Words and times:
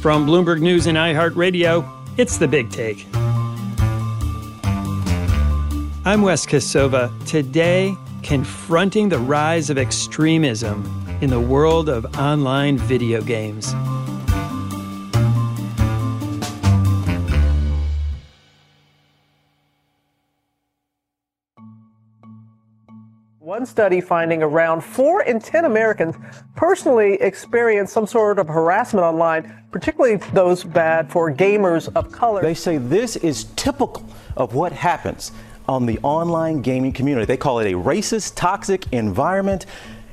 From 0.00 0.26
Bloomberg 0.28 0.60
News 0.60 0.86
and 0.86 0.96
iHeartRadio, 0.96 1.84
it's 2.16 2.38
the 2.38 2.46
big 2.46 2.70
take. 2.70 3.04
I'm 6.04 6.22
Wes 6.22 6.46
Kosova. 6.46 7.10
Today, 7.26 7.96
confronting 8.22 9.08
the 9.08 9.18
rise 9.18 9.70
of 9.70 9.76
extremism 9.76 10.84
in 11.20 11.30
the 11.30 11.40
world 11.40 11.88
of 11.88 12.06
online 12.16 12.78
video 12.78 13.20
games. 13.22 13.74
One 23.58 23.66
study 23.66 24.00
finding 24.00 24.40
around 24.40 24.82
4 24.82 25.22
in 25.22 25.40
10 25.40 25.64
Americans 25.64 26.14
personally 26.54 27.14
experience 27.14 27.90
some 27.90 28.06
sort 28.06 28.38
of 28.38 28.46
harassment 28.46 29.04
online, 29.04 29.52
particularly 29.72 30.18
those 30.32 30.62
bad 30.62 31.10
for 31.10 31.28
gamers 31.34 31.88
of 31.96 32.12
color. 32.12 32.40
They 32.40 32.54
say 32.54 32.78
this 32.78 33.16
is 33.16 33.46
typical 33.56 34.08
of 34.36 34.54
what 34.54 34.70
happens 34.70 35.32
on 35.66 35.86
the 35.86 35.98
online 36.04 36.62
gaming 36.62 36.92
community. 36.92 37.26
They 37.26 37.36
call 37.36 37.58
it 37.58 37.66
a 37.66 37.74
racist, 37.74 38.36
toxic 38.36 38.84
environment. 38.92 39.66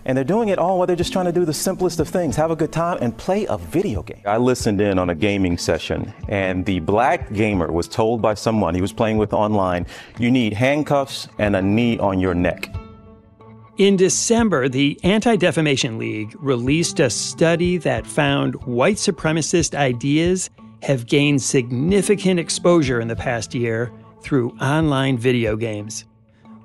And 0.05 0.17
they're 0.17 0.23
doing 0.23 0.49
it 0.49 0.57
all 0.57 0.79
while 0.79 0.87
they're 0.87 0.95
just 0.95 1.13
trying 1.13 1.25
to 1.25 1.31
do 1.31 1.45
the 1.45 1.53
simplest 1.53 1.99
of 1.99 2.07
things 2.07 2.35
have 2.35 2.49
a 2.49 2.55
good 2.55 2.71
time 2.71 2.97
and 3.01 3.15
play 3.15 3.45
a 3.45 3.59
video 3.59 4.01
game. 4.01 4.21
I 4.25 4.37
listened 4.37 4.81
in 4.81 4.97
on 4.97 5.11
a 5.11 5.15
gaming 5.15 5.59
session, 5.59 6.11
and 6.29 6.65
the 6.65 6.79
black 6.79 7.31
gamer 7.31 7.71
was 7.71 7.87
told 7.87 8.23
by 8.23 8.33
someone 8.33 8.73
he 8.73 8.81
was 8.81 8.93
playing 8.93 9.17
with 9.17 9.33
online, 9.33 9.85
you 10.17 10.31
need 10.31 10.53
handcuffs 10.53 11.27
and 11.37 11.55
a 11.55 11.61
knee 11.61 11.99
on 11.99 12.19
your 12.19 12.33
neck. 12.33 12.71
In 13.77 13.97
December, 13.97 14.69
the 14.69 14.97
Anti 15.03 15.35
Defamation 15.35 15.97
League 15.97 16.33
released 16.39 17.01
a 17.01 17.09
study 17.09 17.75
that 17.79 18.07
found 18.07 18.55
white 18.63 18.95
supremacist 18.95 19.75
ideas 19.75 20.49
have 20.81 21.07
gained 21.07 21.41
significant 21.41 22.39
exposure 22.39 23.01
in 23.01 23.09
the 23.09 23.17
past 23.17 23.53
year 23.53 23.91
through 24.21 24.51
online 24.61 25.17
video 25.17 25.57
games. 25.57 26.05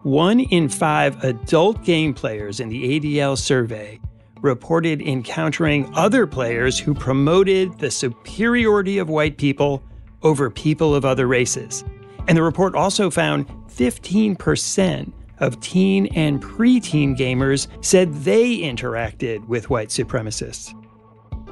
One 0.05 0.39
in 0.39 0.69
five 0.69 1.25
adult 1.25 1.83
game 1.83 2.15
players 2.15 2.61
in 2.61 2.69
the 2.69 3.01
ADL 3.01 3.37
survey 3.37 3.99
reported 4.41 5.03
encountering 5.03 5.93
other 5.97 6.29
players 6.29 6.79
who 6.79 6.95
promoted 6.95 7.77
the 7.81 7.91
superiority 7.91 8.99
of 8.99 9.09
white 9.09 9.37
people 9.37 9.83
over 10.23 10.49
people 10.49 10.95
of 10.95 11.05
other 11.05 11.27
races. 11.27 11.83
And 12.29 12.39
the 12.39 12.43
report 12.45 12.77
also 12.77 13.11
found 13.11 13.49
15% 13.67 15.13
of 15.41 15.61
teen 15.61 16.07
and 16.15 16.43
preteen 16.43 17.17
gamers 17.17 17.67
said 17.83 18.15
they 18.15 18.59
interacted 18.59 19.47
with 19.49 19.71
white 19.71 19.89
supremacists. 19.89 20.75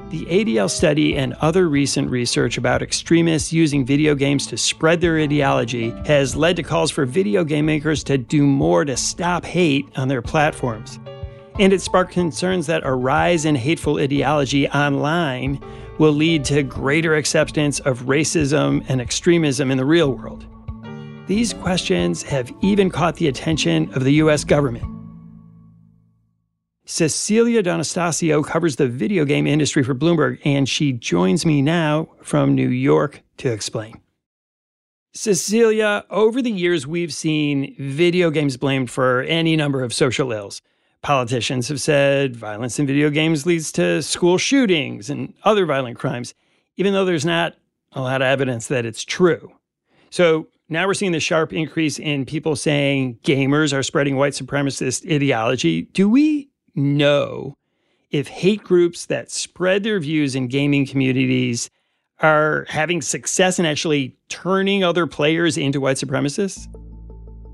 The 0.09 0.25
ADL 0.25 0.71
study 0.71 1.15
and 1.15 1.33
other 1.33 1.69
recent 1.69 2.09
research 2.09 2.57
about 2.57 2.81
extremists 2.81 3.53
using 3.53 3.85
video 3.85 4.15
games 4.15 4.47
to 4.47 4.57
spread 4.57 5.01
their 5.01 5.19
ideology 5.19 5.91
has 6.07 6.35
led 6.35 6.55
to 6.55 6.63
calls 6.63 6.89
for 6.89 7.05
video 7.05 7.43
game 7.43 7.67
makers 7.67 8.03
to 8.05 8.17
do 8.17 8.43
more 8.43 8.85
to 8.85 8.97
stop 8.97 9.45
hate 9.45 9.87
on 9.97 10.07
their 10.07 10.23
platforms. 10.23 10.99
And 11.59 11.73
it 11.73 11.81
sparked 11.81 12.11
concerns 12.11 12.65
that 12.65 12.85
a 12.85 12.91
rise 12.91 13.45
in 13.45 13.53
hateful 13.53 13.99
ideology 13.99 14.67
online 14.69 15.61
will 15.99 16.13
lead 16.13 16.43
to 16.45 16.63
greater 16.63 17.13
acceptance 17.13 17.79
of 17.81 18.03
racism 18.03 18.83
and 18.89 18.99
extremism 18.99 19.69
in 19.69 19.77
the 19.77 19.85
real 19.85 20.11
world. 20.11 20.47
These 21.29 21.53
questions 21.53 22.23
have 22.23 22.51
even 22.63 22.89
caught 22.89 23.17
the 23.17 23.27
attention 23.27 23.93
of 23.93 24.03
the 24.03 24.13
US 24.13 24.43
government. 24.43 24.83
Cecilia 26.85 27.61
D'Anastasio 27.61 28.41
covers 28.41 28.77
the 28.77 28.87
video 28.87 29.25
game 29.25 29.45
industry 29.45 29.83
for 29.83 29.93
Bloomberg, 29.93 30.39
and 30.43 30.67
she 30.67 30.91
joins 30.91 31.45
me 31.45 31.61
now 31.61 32.09
from 32.23 32.55
New 32.55 32.69
York 32.69 33.21
to 33.37 33.51
explain. 33.51 34.01
Cecilia, 35.13 36.03
over 36.09 36.41
the 36.41 36.49
years, 36.49 36.87
we've 36.87 37.13
seen 37.13 37.75
video 37.77 38.31
games 38.31 38.57
blamed 38.57 38.89
for 38.89 39.21
any 39.21 39.55
number 39.55 39.83
of 39.83 39.93
social 39.93 40.31
ills. 40.31 40.63
Politicians 41.03 41.67
have 41.67 41.79
said 41.79 42.35
violence 42.35 42.79
in 42.79 42.87
video 42.87 43.11
games 43.11 43.45
leads 43.45 43.71
to 43.73 44.01
school 44.01 44.39
shootings 44.39 45.11
and 45.11 45.35
other 45.43 45.67
violent 45.67 45.99
crimes, 45.99 46.33
even 46.75 46.91
though 46.91 47.05
there's 47.05 47.23
not 47.23 47.55
a 47.91 48.01
lot 48.01 48.23
of 48.23 48.25
evidence 48.25 48.65
that 48.65 48.83
it's 48.83 49.03
true. 49.03 49.51
So, 50.09 50.47
now 50.69 50.85
we're 50.85 50.93
seeing 50.93 51.11
the 51.11 51.19
sharp 51.19 51.51
increase 51.51 51.97
in 51.99 52.25
people 52.25 52.55
saying 52.55 53.19
gamers 53.23 53.73
are 53.73 53.83
spreading 53.83 54.15
white 54.15 54.33
supremacist 54.33 55.11
ideology. 55.11 55.83
Do 55.83 56.07
we 56.09 56.49
know 56.75 57.55
if 58.11 58.27
hate 58.27 58.63
groups 58.63 59.07
that 59.07 59.31
spread 59.31 59.83
their 59.83 59.99
views 59.99 60.35
in 60.35 60.47
gaming 60.47 60.85
communities 60.85 61.69
are 62.19 62.65
having 62.69 63.01
success 63.01 63.59
in 63.59 63.65
actually 63.65 64.15
turning 64.29 64.83
other 64.83 65.07
players 65.07 65.57
into 65.57 65.81
white 65.81 65.97
supremacists? 65.97 66.67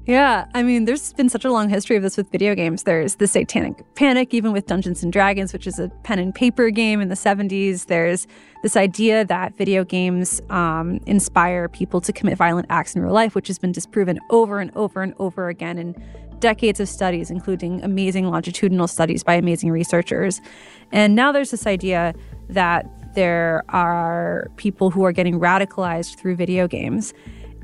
Yeah, 0.07 0.45
I 0.53 0.61
mean, 0.61 0.85
there's 0.85 1.13
been 1.13 1.29
such 1.29 1.45
a 1.45 1.51
long 1.51 1.67
history 1.67 1.95
of 1.95 2.03
this 2.03 2.15
with 2.15 2.29
video 2.29 2.53
games. 2.53 2.83
There's 2.83 3.15
the 3.15 3.25
Satanic 3.25 3.83
Panic, 3.95 4.35
even 4.35 4.51
with 4.51 4.67
Dungeons 4.67 5.01
and 5.01 5.11
Dragons, 5.11 5.51
which 5.51 5.65
is 5.65 5.79
a 5.79 5.89
pen 6.03 6.19
and 6.19 6.33
paper 6.33 6.69
game 6.69 7.01
in 7.01 7.09
the 7.09 7.15
70s. 7.15 7.87
There's 7.87 8.27
this 8.61 8.77
idea 8.77 9.25
that 9.25 9.57
video 9.57 9.83
games 9.83 10.41
um, 10.51 10.99
inspire 11.07 11.67
people 11.67 12.01
to 12.01 12.13
commit 12.13 12.37
violent 12.37 12.67
acts 12.69 12.95
in 12.95 13.01
real 13.01 13.13
life, 13.13 13.33
which 13.33 13.47
has 13.47 13.57
been 13.57 13.71
disproven 13.71 14.19
over 14.29 14.59
and 14.59 14.69
over 14.75 15.01
and 15.01 15.15
over 15.17 15.49
again 15.49 15.79
in 15.79 15.95
decades 16.37 16.79
of 16.79 16.87
studies, 16.87 17.31
including 17.31 17.83
amazing 17.83 18.27
longitudinal 18.27 18.87
studies 18.87 19.23
by 19.23 19.33
amazing 19.33 19.71
researchers. 19.71 20.39
And 20.91 21.15
now 21.15 21.31
there's 21.31 21.49
this 21.49 21.65
idea 21.65 22.13
that 22.49 22.85
there 23.15 23.63
are 23.69 24.51
people 24.57 24.91
who 24.91 25.03
are 25.03 25.11
getting 25.11 25.39
radicalized 25.39 26.19
through 26.19 26.35
video 26.35 26.67
games. 26.67 27.11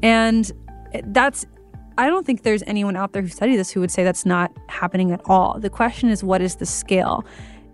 And 0.02 0.52
that's 1.06 1.46
I 1.98 2.08
don't 2.08 2.26
think 2.26 2.44
there's 2.44 2.64
anyone 2.68 2.96
out 2.96 3.14
there 3.14 3.22
who 3.22 3.28
studied 3.28 3.58
this 3.58 3.72
who 3.72 3.80
would 3.80 3.92
say 3.92 4.04
that's 4.04 4.26
not 4.26 4.52
happening 4.68 5.12
at 5.12 5.22
all. 5.26 5.60
The 5.60 5.70
question 5.70 6.10
is, 6.10 6.24
what 6.24 6.42
is 6.42 6.56
the 6.56 6.66
scale? 6.66 7.26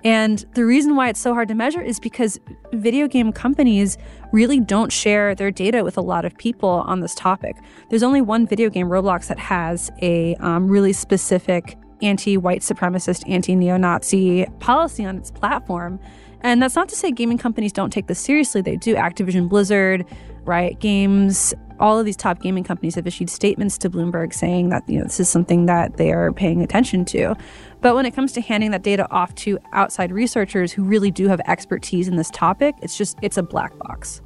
And 0.03 0.45
the 0.53 0.65
reason 0.65 0.95
why 0.95 1.09
it's 1.09 1.19
so 1.19 1.33
hard 1.33 1.47
to 1.47 1.55
measure 1.55 1.81
is 1.81 1.99
because 1.99 2.39
video 2.73 3.07
game 3.07 3.31
companies 3.31 3.97
really 4.31 4.59
don't 4.59 4.91
share 4.91 5.33
their 5.35 5.51
data 5.51 5.83
with 5.83 5.97
a 5.97 6.01
lot 6.01 6.23
of 6.23 6.37
people 6.37 6.69
on 6.69 6.99
this 6.99 7.15
topic. 7.15 7.55
There's 7.89 8.03
only 8.03 8.21
one 8.21 8.45
video 8.45 8.69
game, 8.69 8.87
Roblox, 8.87 9.27
that 9.27 9.39
has 9.39 9.91
a 10.01 10.35
um, 10.35 10.67
really 10.67 10.93
specific 10.93 11.77
anti 12.01 12.37
white 12.37 12.61
supremacist, 12.61 13.27
anti 13.27 13.55
neo 13.55 13.77
Nazi 13.77 14.45
policy 14.59 15.03
on 15.03 15.17
its 15.17 15.31
platform. 15.31 15.99
And 16.41 16.61
that's 16.61 16.75
not 16.75 16.87
to 16.89 16.95
say 16.95 17.11
gaming 17.11 17.39
companies 17.39 17.73
don't 17.73 17.89
take 17.89 18.07
this 18.07 18.19
seriously. 18.19 18.61
They 18.61 18.75
do. 18.75 18.95
Activision 18.95 19.49
Blizzard, 19.49 20.05
Riot 20.47 20.79
Games, 20.79 21.53
all 21.79 21.99
of 21.99 22.05
these 22.05 22.15
top 22.15 22.41
gaming 22.41 22.63
companies 22.63 22.95
have 22.95 23.05
issued 23.05 23.29
statements 23.29 23.77
to 23.79 23.89
Bloomberg 23.89 24.33
saying 24.33 24.69
that 24.69 24.87
you 24.87 24.97
know 24.97 25.03
this 25.03 25.19
is 25.19 25.29
something 25.29 25.65
that 25.67 25.97
they 25.97 26.11
are 26.11 26.31
paying 26.31 26.61
attention 26.61 27.05
to. 27.05 27.35
But 27.81 27.95
when 27.95 28.05
it 28.05 28.15
comes 28.15 28.31
to 28.33 28.41
handing 28.41 28.71
that 28.71 28.83
data 28.83 29.07
off 29.11 29.35
to 29.35 29.59
outside 29.73 30.11
researchers 30.11 30.71
who 30.71 30.83
really 30.83 31.11
do 31.11 31.27
have 31.27 31.39
expertise 31.47 32.07
in 32.07 32.15
this 32.15 32.31
topic, 32.31 32.75
it's 32.81 32.97
just 32.97 33.17
it's 33.21 33.37
a 33.37 33.43
black 33.43 33.77
box. 33.79 34.21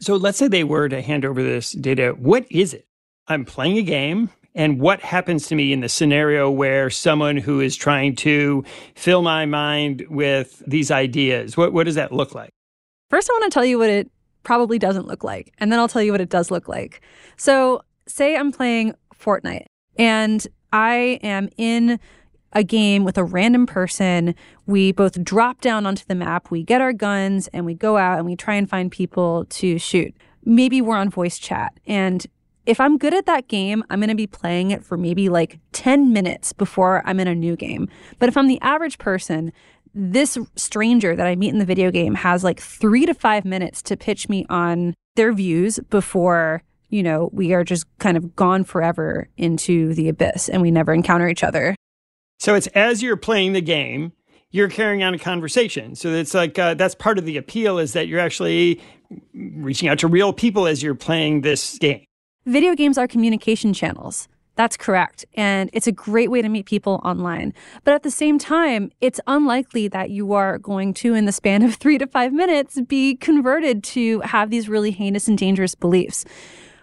So 0.00 0.16
let's 0.16 0.38
say 0.38 0.48
they 0.48 0.64
were 0.64 0.88
to 0.88 1.02
hand 1.02 1.24
over 1.24 1.42
this 1.42 1.72
data. 1.72 2.14
What 2.16 2.46
is 2.50 2.72
it? 2.72 2.86
I'm 3.26 3.44
playing 3.44 3.78
a 3.78 3.82
game. 3.82 4.30
And 4.54 4.80
what 4.80 5.00
happens 5.00 5.46
to 5.48 5.54
me 5.54 5.72
in 5.72 5.80
the 5.80 5.88
scenario 5.88 6.50
where 6.50 6.90
someone 6.90 7.36
who 7.36 7.60
is 7.60 7.76
trying 7.76 8.16
to 8.16 8.64
fill 8.94 9.22
my 9.22 9.46
mind 9.46 10.06
with 10.08 10.62
these 10.66 10.90
ideas? 10.90 11.56
What, 11.56 11.72
what 11.72 11.84
does 11.84 11.94
that 11.96 12.12
look 12.12 12.34
like? 12.34 12.50
First, 13.10 13.30
I 13.30 13.34
want 13.34 13.44
to 13.44 13.54
tell 13.54 13.64
you 13.64 13.78
what 13.78 13.90
it 13.90 14.10
probably 14.48 14.78
doesn't 14.78 15.06
look 15.06 15.22
like. 15.22 15.52
And 15.58 15.70
then 15.70 15.78
I'll 15.78 15.88
tell 15.88 16.00
you 16.02 16.10
what 16.10 16.22
it 16.22 16.30
does 16.30 16.50
look 16.50 16.68
like. 16.68 17.02
So, 17.36 17.82
say 18.06 18.34
I'm 18.34 18.50
playing 18.50 18.94
Fortnite 19.14 19.66
and 19.98 20.46
I 20.72 21.20
am 21.22 21.50
in 21.58 22.00
a 22.54 22.64
game 22.64 23.04
with 23.04 23.18
a 23.18 23.24
random 23.24 23.66
person. 23.66 24.34
We 24.64 24.90
both 24.92 25.22
drop 25.22 25.60
down 25.60 25.84
onto 25.84 26.06
the 26.06 26.14
map, 26.14 26.50
we 26.50 26.62
get 26.62 26.80
our 26.80 26.94
guns, 26.94 27.48
and 27.48 27.66
we 27.66 27.74
go 27.74 27.98
out 27.98 28.16
and 28.16 28.24
we 28.24 28.36
try 28.36 28.54
and 28.54 28.70
find 28.70 28.90
people 28.90 29.44
to 29.50 29.78
shoot. 29.78 30.16
Maybe 30.46 30.80
we're 30.80 30.96
on 30.96 31.10
voice 31.10 31.38
chat. 31.38 31.78
And 31.86 32.26
if 32.64 32.80
I'm 32.80 32.96
good 32.96 33.12
at 33.12 33.26
that 33.26 33.48
game, 33.48 33.84
I'm 33.90 34.00
going 34.00 34.08
to 34.08 34.14
be 34.14 34.26
playing 34.26 34.70
it 34.70 34.82
for 34.82 34.96
maybe 34.96 35.28
like 35.28 35.58
10 35.72 36.10
minutes 36.10 36.54
before 36.54 37.02
I'm 37.04 37.20
in 37.20 37.28
a 37.28 37.34
new 37.34 37.54
game. 37.54 37.86
But 38.18 38.30
if 38.30 38.36
I'm 38.38 38.46
the 38.46 38.60
average 38.62 38.96
person, 38.96 39.52
this 40.00 40.38
stranger 40.56 41.16
that 41.16 41.26
I 41.26 41.34
meet 41.36 41.52
in 41.52 41.58
the 41.58 41.64
video 41.64 41.90
game 41.90 42.14
has 42.14 42.44
like 42.44 42.60
three 42.60 43.04
to 43.04 43.14
five 43.14 43.44
minutes 43.44 43.82
to 43.82 43.96
pitch 43.96 44.28
me 44.28 44.46
on 44.48 44.94
their 45.16 45.32
views 45.32 45.80
before 45.90 46.62
you 46.90 47.02
know, 47.02 47.28
we 47.32 47.52
are 47.52 47.64
just 47.64 47.86
kind 47.98 48.16
of 48.16 48.34
gone 48.34 48.64
forever 48.64 49.28
into 49.36 49.94
the 49.94 50.08
abyss 50.08 50.48
and 50.48 50.62
we 50.62 50.70
never 50.70 50.92
encounter 50.92 51.28
each 51.28 51.44
other. 51.44 51.74
So 52.38 52.54
it's 52.54 52.66
as 52.68 53.02
you're 53.02 53.16
playing 53.16 53.52
the 53.52 53.60
game, 53.60 54.12
you're 54.50 54.68
carrying 54.68 55.02
on 55.02 55.12
a 55.12 55.18
conversation. 55.18 55.94
So 55.94 56.08
it's 56.08 56.34
like 56.34 56.58
uh, 56.58 56.74
that's 56.74 56.94
part 56.94 57.18
of 57.18 57.26
the 57.26 57.36
appeal 57.36 57.78
is 57.78 57.92
that 57.92 58.08
you're 58.08 58.20
actually 58.20 58.80
reaching 59.34 59.88
out 59.88 59.98
to 59.98 60.08
real 60.08 60.32
people 60.32 60.66
as 60.66 60.82
you're 60.82 60.94
playing 60.94 61.42
this 61.42 61.78
game. 61.78 62.04
Video 62.46 62.74
games 62.74 62.96
are 62.96 63.06
communication 63.06 63.74
channels. 63.74 64.28
That's 64.58 64.76
correct. 64.76 65.24
And 65.34 65.70
it's 65.72 65.86
a 65.86 65.92
great 65.92 66.32
way 66.32 66.42
to 66.42 66.48
meet 66.48 66.66
people 66.66 67.00
online. 67.04 67.54
But 67.84 67.94
at 67.94 68.02
the 68.02 68.10
same 68.10 68.40
time, 68.40 68.90
it's 69.00 69.20
unlikely 69.28 69.86
that 69.86 70.10
you 70.10 70.32
are 70.32 70.58
going 70.58 70.94
to, 70.94 71.14
in 71.14 71.26
the 71.26 71.32
span 71.32 71.62
of 71.62 71.74
three 71.82 71.96
to 71.96 72.08
five 72.08 72.32
minutes, 72.32 72.80
be 72.80 73.14
converted 73.14 73.84
to 73.84 74.18
have 74.22 74.50
these 74.50 74.68
really 74.68 74.90
heinous 74.90 75.28
and 75.28 75.38
dangerous 75.38 75.76
beliefs. 75.76 76.24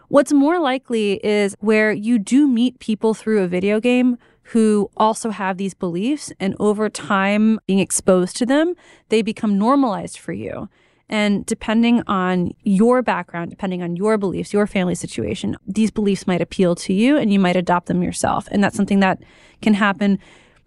What's 0.07 0.31
more 0.31 0.57
likely 0.57 1.19
is 1.21 1.53
where 1.59 1.91
you 1.91 2.17
do 2.17 2.47
meet 2.47 2.79
people 2.79 3.13
through 3.13 3.43
a 3.43 3.47
video 3.47 3.81
game 3.81 4.19
who 4.53 4.89
also 4.95 5.31
have 5.31 5.57
these 5.57 5.73
beliefs, 5.73 6.31
and 6.39 6.55
over 6.61 6.89
time, 6.89 7.59
being 7.65 7.79
exposed 7.79 8.37
to 8.37 8.45
them, 8.45 8.75
they 9.09 9.21
become 9.21 9.57
normalized 9.57 10.17
for 10.17 10.31
you. 10.31 10.69
And 11.09 11.45
depending 11.45 12.01
on 12.07 12.51
your 12.63 13.01
background, 13.01 13.51
depending 13.51 13.83
on 13.83 13.95
your 13.95 14.17
beliefs, 14.17 14.53
your 14.53 14.65
family 14.65 14.95
situation, 14.95 15.55
these 15.67 15.91
beliefs 15.91 16.25
might 16.25 16.41
appeal 16.41 16.75
to 16.75 16.93
you 16.93 17.17
and 17.17 17.31
you 17.31 17.39
might 17.39 17.55
adopt 17.55 17.87
them 17.87 18.01
yourself. 18.01 18.47
And 18.51 18.63
that's 18.63 18.75
something 18.75 19.01
that 19.01 19.21
can 19.61 19.75
happen 19.75 20.19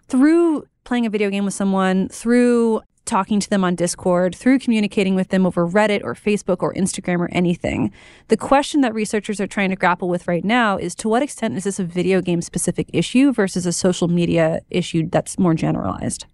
through 0.07 0.65
playing 0.85 1.07
a 1.07 1.11
video 1.11 1.29
game 1.29 1.45
with 1.45 1.55
someone, 1.55 2.09
through 2.09 2.83
talking 3.05 3.41
to 3.41 3.51
them 3.51 3.65
on 3.65 3.75
Discord, 3.75 4.35
through 4.35 4.59
communicating 4.59 5.15
with 5.15 5.29
them 5.29 5.47
over 5.47 5.67
Reddit 5.67 6.05
or 6.05 6.15
Facebook 6.15 6.59
or 6.61 6.75
Instagram 6.75 7.19
or 7.19 7.29
anything. 7.33 7.91
The 8.29 8.37
question 8.37 8.83
that 8.83 8.95
researchers 8.95 9.41
are 9.41 9.47
trying 9.47 9.71
to 9.71 9.77
grapple 9.77 10.09
with 10.09 10.29
right 10.29 10.45
now 10.45 10.77
is 10.77 10.95
to 10.97 11.09
what 11.09 11.23
extent 11.23 11.57
is 11.57 11.65
this 11.65 11.79
a 11.79 11.85
video 11.85 12.21
game 12.21 12.43
specific 12.43 12.89
issue 12.93 13.33
versus 13.33 13.67
a 13.67 13.73
social 13.73 14.09
media 14.09 14.61
issue 14.71 15.09
that's 15.11 15.39
more 15.39 15.55
generalized? 15.55 16.27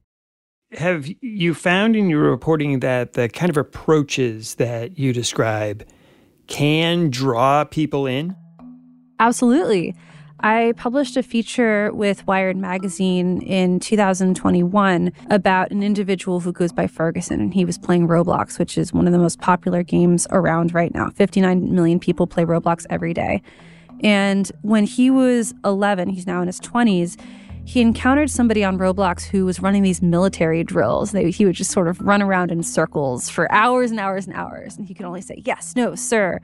Have 0.75 1.09
you 1.21 1.55
found 1.55 1.97
in 1.97 2.09
your 2.09 2.23
reporting 2.31 2.81
that 2.81 3.12
the 3.12 3.29
kind 3.29 3.50
of 3.50 3.56
approaches 3.56 4.56
that 4.56 4.99
you 4.99 5.12
describe 5.12 5.87
can 6.47 7.11
draw 7.11 7.65
people 7.65 8.06
in? 8.06 8.35
Absolutely. 9.21 9.94
I 10.41 10.75
published 10.76 11.17
a 11.17 11.23
feature 11.23 11.91
with 11.94 12.26
Wired 12.26 12.56
Magazine 12.56 13.41
in 13.43 13.81
2021 13.81 15.12
about 15.31 15.71
an 15.71 15.82
individual 15.82 16.41
who 16.41 16.53
goes 16.53 16.73
by 16.73 16.87
Ferguson, 16.87 17.41
and 17.41 17.55
he 17.55 17.65
was 17.65 17.79
playing 17.79 18.09
Roblox, 18.09 18.59
which 18.59 18.77
is 18.77 18.93
one 18.93 19.06
of 19.06 19.12
the 19.12 19.19
most 19.19 19.41
popular 19.41 19.82
games 19.82 20.27
around 20.31 20.75
right 20.75 20.93
now. 20.93 21.09
59 21.11 21.75
million 21.75 21.99
people 21.99 22.27
play 22.27 22.44
Roblox 22.44 22.85
every 22.91 23.15
day. 23.15 23.43
And 24.03 24.50
when 24.62 24.85
he 24.85 25.09
was 25.09 25.55
11, 25.65 26.11
he's 26.11 26.27
now 26.27 26.43
in 26.43 26.49
his 26.49 26.61
20s, 26.61 27.19
he 27.66 27.81
encountered 27.81 28.31
somebody 28.31 28.62
on 28.62 28.78
Roblox 28.78 29.25
who 29.25 29.44
was 29.44 29.61
running 29.61 29.82
these 29.82 30.02
military 30.02 30.62
drills. 30.62 31.12
They, 31.12 31.31
he 31.31 31.46
would 31.46 31.55
just 31.55 31.70
sort 31.70 31.88
of 31.88 32.00
run 32.00 32.22
around 32.22 32.50
in 32.50 32.62
circles 32.62 33.28
for 33.28 33.50
hours 33.50 33.90
and 33.90 33.99
hours 33.99 34.26
and 34.26 34.37
hours. 34.37 34.76
And 34.76 34.87
he 34.87 34.94
could 34.94 35.06
only 35.06 35.22
say, 35.22 35.43
yes, 35.44 35.75
no, 35.75 35.94
sir. 35.94 36.40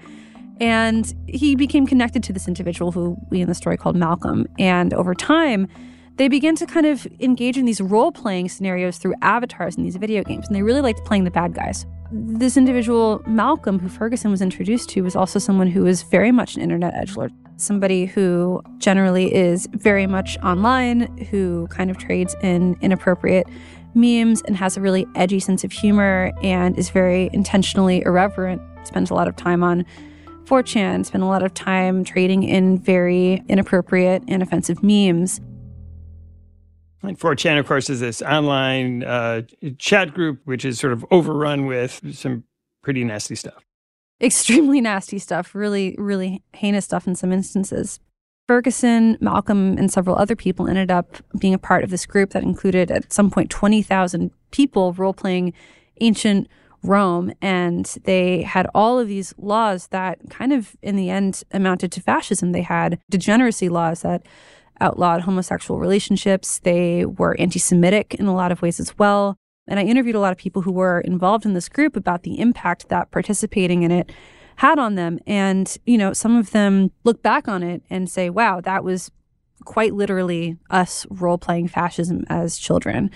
And 0.60 1.14
he 1.26 1.54
became 1.56 1.86
connected 1.86 2.22
to 2.24 2.32
this 2.32 2.48
individual 2.48 2.92
who 2.92 3.16
we 3.30 3.40
in 3.40 3.48
the 3.48 3.54
story 3.54 3.76
called 3.76 3.96
Malcolm. 3.96 4.46
And 4.58 4.92
over 4.94 5.14
time, 5.14 5.68
they 6.16 6.28
began 6.28 6.54
to 6.56 6.66
kind 6.66 6.86
of 6.86 7.06
engage 7.20 7.56
in 7.56 7.64
these 7.64 7.80
role 7.80 8.12
playing 8.12 8.48
scenarios 8.48 8.98
through 8.98 9.14
avatars 9.22 9.76
in 9.76 9.84
these 9.84 9.96
video 9.96 10.22
games. 10.22 10.46
And 10.46 10.54
they 10.54 10.62
really 10.62 10.80
liked 10.80 11.04
playing 11.04 11.24
the 11.24 11.30
bad 11.30 11.54
guys. 11.54 11.86
This 12.12 12.56
individual, 12.56 13.22
Malcolm, 13.26 13.78
who 13.78 13.88
Ferguson 13.88 14.30
was 14.30 14.42
introduced 14.42 14.88
to, 14.90 15.02
was 15.02 15.14
also 15.14 15.38
someone 15.38 15.68
who 15.68 15.84
was 15.84 16.02
very 16.02 16.32
much 16.32 16.56
an 16.56 16.62
internet 16.62 16.92
edgelord. 16.94 17.30
Somebody 17.56 18.06
who 18.06 18.62
generally 18.78 19.34
is 19.34 19.68
very 19.72 20.06
much 20.06 20.36
online, 20.38 21.16
who 21.30 21.68
kind 21.68 21.90
of 21.90 21.98
trades 21.98 22.34
in 22.42 22.76
inappropriate 22.80 23.46
memes 23.94 24.42
and 24.42 24.56
has 24.56 24.76
a 24.76 24.80
really 24.80 25.06
edgy 25.14 25.40
sense 25.40 25.64
of 25.64 25.72
humor 25.72 26.32
and 26.42 26.78
is 26.78 26.90
very 26.90 27.30
intentionally 27.32 28.02
irreverent, 28.04 28.60
spends 28.84 29.10
a 29.10 29.14
lot 29.14 29.28
of 29.28 29.36
time 29.36 29.62
on 29.62 29.84
4chan, 30.44 31.06
spend 31.06 31.22
a 31.22 31.26
lot 31.26 31.42
of 31.42 31.54
time 31.54 32.02
trading 32.02 32.42
in 32.42 32.78
very 32.78 33.42
inappropriate 33.48 34.22
and 34.26 34.42
offensive 34.42 34.82
memes. 34.82 35.40
And 37.02 37.18
4chan, 37.18 37.58
of 37.58 37.66
course, 37.66 37.88
is 37.88 38.00
this 38.00 38.20
online 38.22 39.04
uh, 39.04 39.42
chat 39.78 40.12
group, 40.12 40.40
which 40.44 40.64
is 40.64 40.78
sort 40.78 40.92
of 40.92 41.04
overrun 41.10 41.66
with 41.66 42.14
some 42.14 42.44
pretty 42.82 43.04
nasty 43.04 43.34
stuff. 43.34 43.64
Extremely 44.20 44.80
nasty 44.82 45.18
stuff, 45.18 45.54
really, 45.54 45.94
really 45.98 46.42
heinous 46.52 46.84
stuff 46.84 47.06
in 47.06 47.14
some 47.14 47.32
instances. 47.32 48.00
Ferguson, 48.46 49.16
Malcolm, 49.20 49.78
and 49.78 49.92
several 49.92 50.16
other 50.16 50.34
people 50.34 50.68
ended 50.68 50.90
up 50.90 51.16
being 51.38 51.54
a 51.54 51.58
part 51.58 51.84
of 51.84 51.90
this 51.90 52.04
group 52.04 52.30
that 52.30 52.42
included 52.42 52.90
at 52.90 53.12
some 53.12 53.30
point 53.30 53.48
20,000 53.48 54.30
people 54.50 54.92
role 54.94 55.14
playing 55.14 55.52
ancient 56.00 56.48
Rome, 56.82 57.32
and 57.42 57.86
they 58.04 58.42
had 58.42 58.66
all 58.74 58.98
of 58.98 59.08
these 59.08 59.34
laws 59.38 59.88
that 59.88 60.18
kind 60.30 60.52
of, 60.52 60.76
in 60.82 60.96
the 60.96 61.10
end, 61.10 61.42
amounted 61.52 61.92
to 61.92 62.00
fascism. 62.00 62.52
They 62.52 62.62
had 62.62 62.98
degeneracy 63.10 63.68
laws 63.68 64.02
that 64.02 64.26
outlawed 64.80 65.22
homosexual 65.22 65.80
relationships. 65.80 66.58
They 66.60 67.04
were 67.04 67.38
anti 67.38 67.58
Semitic 67.58 68.14
in 68.14 68.26
a 68.26 68.34
lot 68.34 68.52
of 68.52 68.62
ways 68.62 68.80
as 68.80 68.98
well. 68.98 69.36
And 69.68 69.78
I 69.78 69.84
interviewed 69.84 70.16
a 70.16 70.20
lot 70.20 70.32
of 70.32 70.38
people 70.38 70.62
who 70.62 70.72
were 70.72 71.00
involved 71.00 71.44
in 71.44 71.54
this 71.54 71.68
group 71.68 71.96
about 71.96 72.22
the 72.22 72.40
impact 72.40 72.88
that 72.88 73.10
participating 73.10 73.82
in 73.82 73.90
it 73.90 74.10
had 74.56 74.78
on 74.78 74.94
them. 74.96 75.18
And, 75.26 75.74
you 75.86 75.96
know, 75.96 76.12
some 76.12 76.36
of 76.36 76.50
them 76.50 76.90
look 77.04 77.22
back 77.22 77.46
on 77.46 77.62
it 77.62 77.82
and 77.88 78.10
say, 78.10 78.30
wow, 78.30 78.60
that 78.60 78.82
was 78.84 79.10
quite 79.64 79.94
literally 79.94 80.56
us 80.70 81.06
role 81.10 81.38
playing 81.38 81.68
fascism 81.68 82.24
as 82.28 82.58
children. 82.58 83.10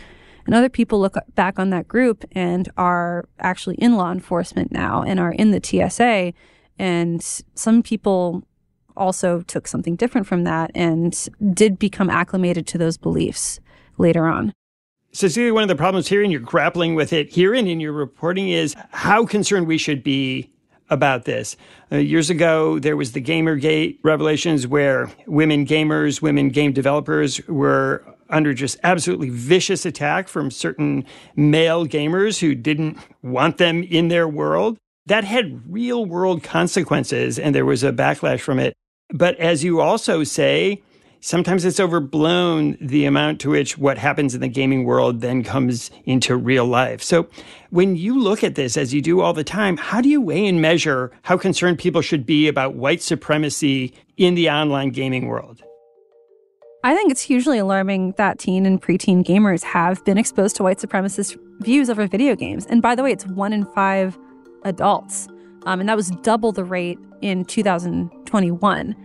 And 0.46 0.55
other 0.55 0.69
people 0.69 1.00
look 1.00 1.17
back 1.34 1.58
on 1.58 1.70
that 1.70 1.88
group 1.88 2.25
and 2.32 2.69
are 2.77 3.29
actually 3.38 3.77
in 3.77 3.96
law 3.96 4.12
enforcement 4.12 4.70
now 4.70 5.03
and 5.03 5.19
are 5.19 5.32
in 5.32 5.50
the 5.50 5.60
TSA. 5.62 6.34
And 6.79 7.22
some 7.55 7.82
people 7.82 8.46
also 8.96 9.43
took 9.43 9.67
something 9.67 9.96
different 9.96 10.27
from 10.27 10.44
that 10.44 10.70
and 10.74 11.29
did 11.53 11.79
become 11.79 12.10
acclimated 12.10 12.67
to 12.69 12.79
those 12.79 12.96
beliefs 12.96 13.60
later 13.98 14.27
on. 14.27 14.53
Cecilia, 15.13 15.55
one 15.55 15.63
of 15.63 15.69
the 15.69 15.77
problems 15.77 16.08
here, 16.08 16.22
and 16.22 16.32
you're 16.32 16.41
grappling 16.41 16.96
with 16.96 17.13
it 17.13 17.31
here 17.31 17.55
and 17.55 17.69
in 17.69 17.79
your 17.79 17.93
reporting, 17.93 18.48
is 18.48 18.74
how 18.91 19.24
concerned 19.24 19.67
we 19.69 19.79
should 19.79 20.03
be 20.03 20.51
about 20.91 21.24
this. 21.24 21.56
Uh, 21.93 21.96
years 21.96 22.31
ago, 22.31 22.79
there 22.79 22.96
was 22.96 23.13
the 23.13 23.20
Gamergate 23.22 23.98
revelations 24.03 24.67
where 24.67 25.10
women 25.27 25.67
gamers, 25.67 26.20
women 26.20 26.48
game 26.48 26.72
developers 26.72 27.41
were 27.46 28.05
under 28.29 28.53
just 28.53 28.77
absolutely 28.82 29.31
vicious 29.31 29.86
attack 29.86 30.29
from 30.29 30.51
certain 30.51 31.05
male 31.36 31.86
gamers 31.86 32.41
who 32.41 32.55
didn't 32.55 32.98
want 33.22 33.58
them 33.58 33.82
in 33.84 34.08
their 34.08 34.29
world. 34.29 34.79
That 35.06 35.24
had 35.24 35.63
real 35.72 36.06
world 36.06 36.43
consequences, 36.43 37.39
and 37.39 37.55
there 37.55 37.67
was 37.67 37.84
a 37.84 37.93
backlash 37.93 38.41
from 38.41 38.58
it. 38.58 38.74
But 39.11 39.37
as 39.37 39.63
you 39.63 39.81
also 39.81 40.25
say, 40.25 40.82
sometimes 41.20 41.65
it's 41.65 41.81
overblown 41.81 42.77
the 42.81 43.05
amount 43.05 43.41
to 43.41 43.51
which 43.51 43.79
what 43.79 43.99
happens 43.99 44.34
in 44.34 44.41
the 44.41 44.49
gaming 44.49 44.84
world 44.84 45.20
then 45.20 45.43
comes 45.43 45.91
into 46.05 46.37
real 46.37 46.67
life. 46.67 47.03
So 47.03 47.29
when 47.70 47.96
you 47.96 48.19
look 48.19 48.44
at 48.44 48.55
this, 48.55 48.77
as 48.77 48.93
you 48.93 49.01
do 49.01 49.20
all 49.20 49.32
the 49.32 49.44
time, 49.44 49.77
how 49.77 50.01
do 50.01 50.08
you 50.08 50.20
weigh 50.20 50.46
and 50.46 50.61
measure 50.61 51.13
how 51.23 51.37
concerned 51.37 51.79
people 51.79 52.03
should 52.03 52.27
be 52.27 52.49
about 52.49 52.75
white 52.75 53.03
supremacy 53.03 53.94
in 54.17 54.34
the 54.34 54.51
online 54.51 54.91
gaming 54.91 55.27
world? 55.27 55.63
I 56.82 56.94
think 56.94 57.11
it's 57.11 57.23
hugely 57.23 57.56
alarming 57.56 58.13
that 58.19 58.39
teen 58.39 58.67
and 58.67 58.81
preteen 58.81 59.25
gamers 59.25 59.63
have 59.65 60.05
been 60.05 60.19
exposed 60.19 60.56
to 60.56 60.63
white 60.63 60.77
supremacist 60.77 61.39
views 61.61 61.89
over 61.89 62.06
video 62.06 62.37
games. 62.37 62.67
And 62.67 62.82
by 62.82 62.94
the 62.94 63.03
way, 63.03 63.13
it's 63.13 63.27
one 63.27 63.55
in 63.55 63.65
five 63.73 64.19
adults. 64.65 65.27
Um, 65.65 65.81
and 65.81 65.89
that 65.89 65.96
was 65.96 66.11
double 66.23 66.53
the 66.53 66.65
rate 66.65 66.99
in 67.23 67.46
2021. 68.34 68.96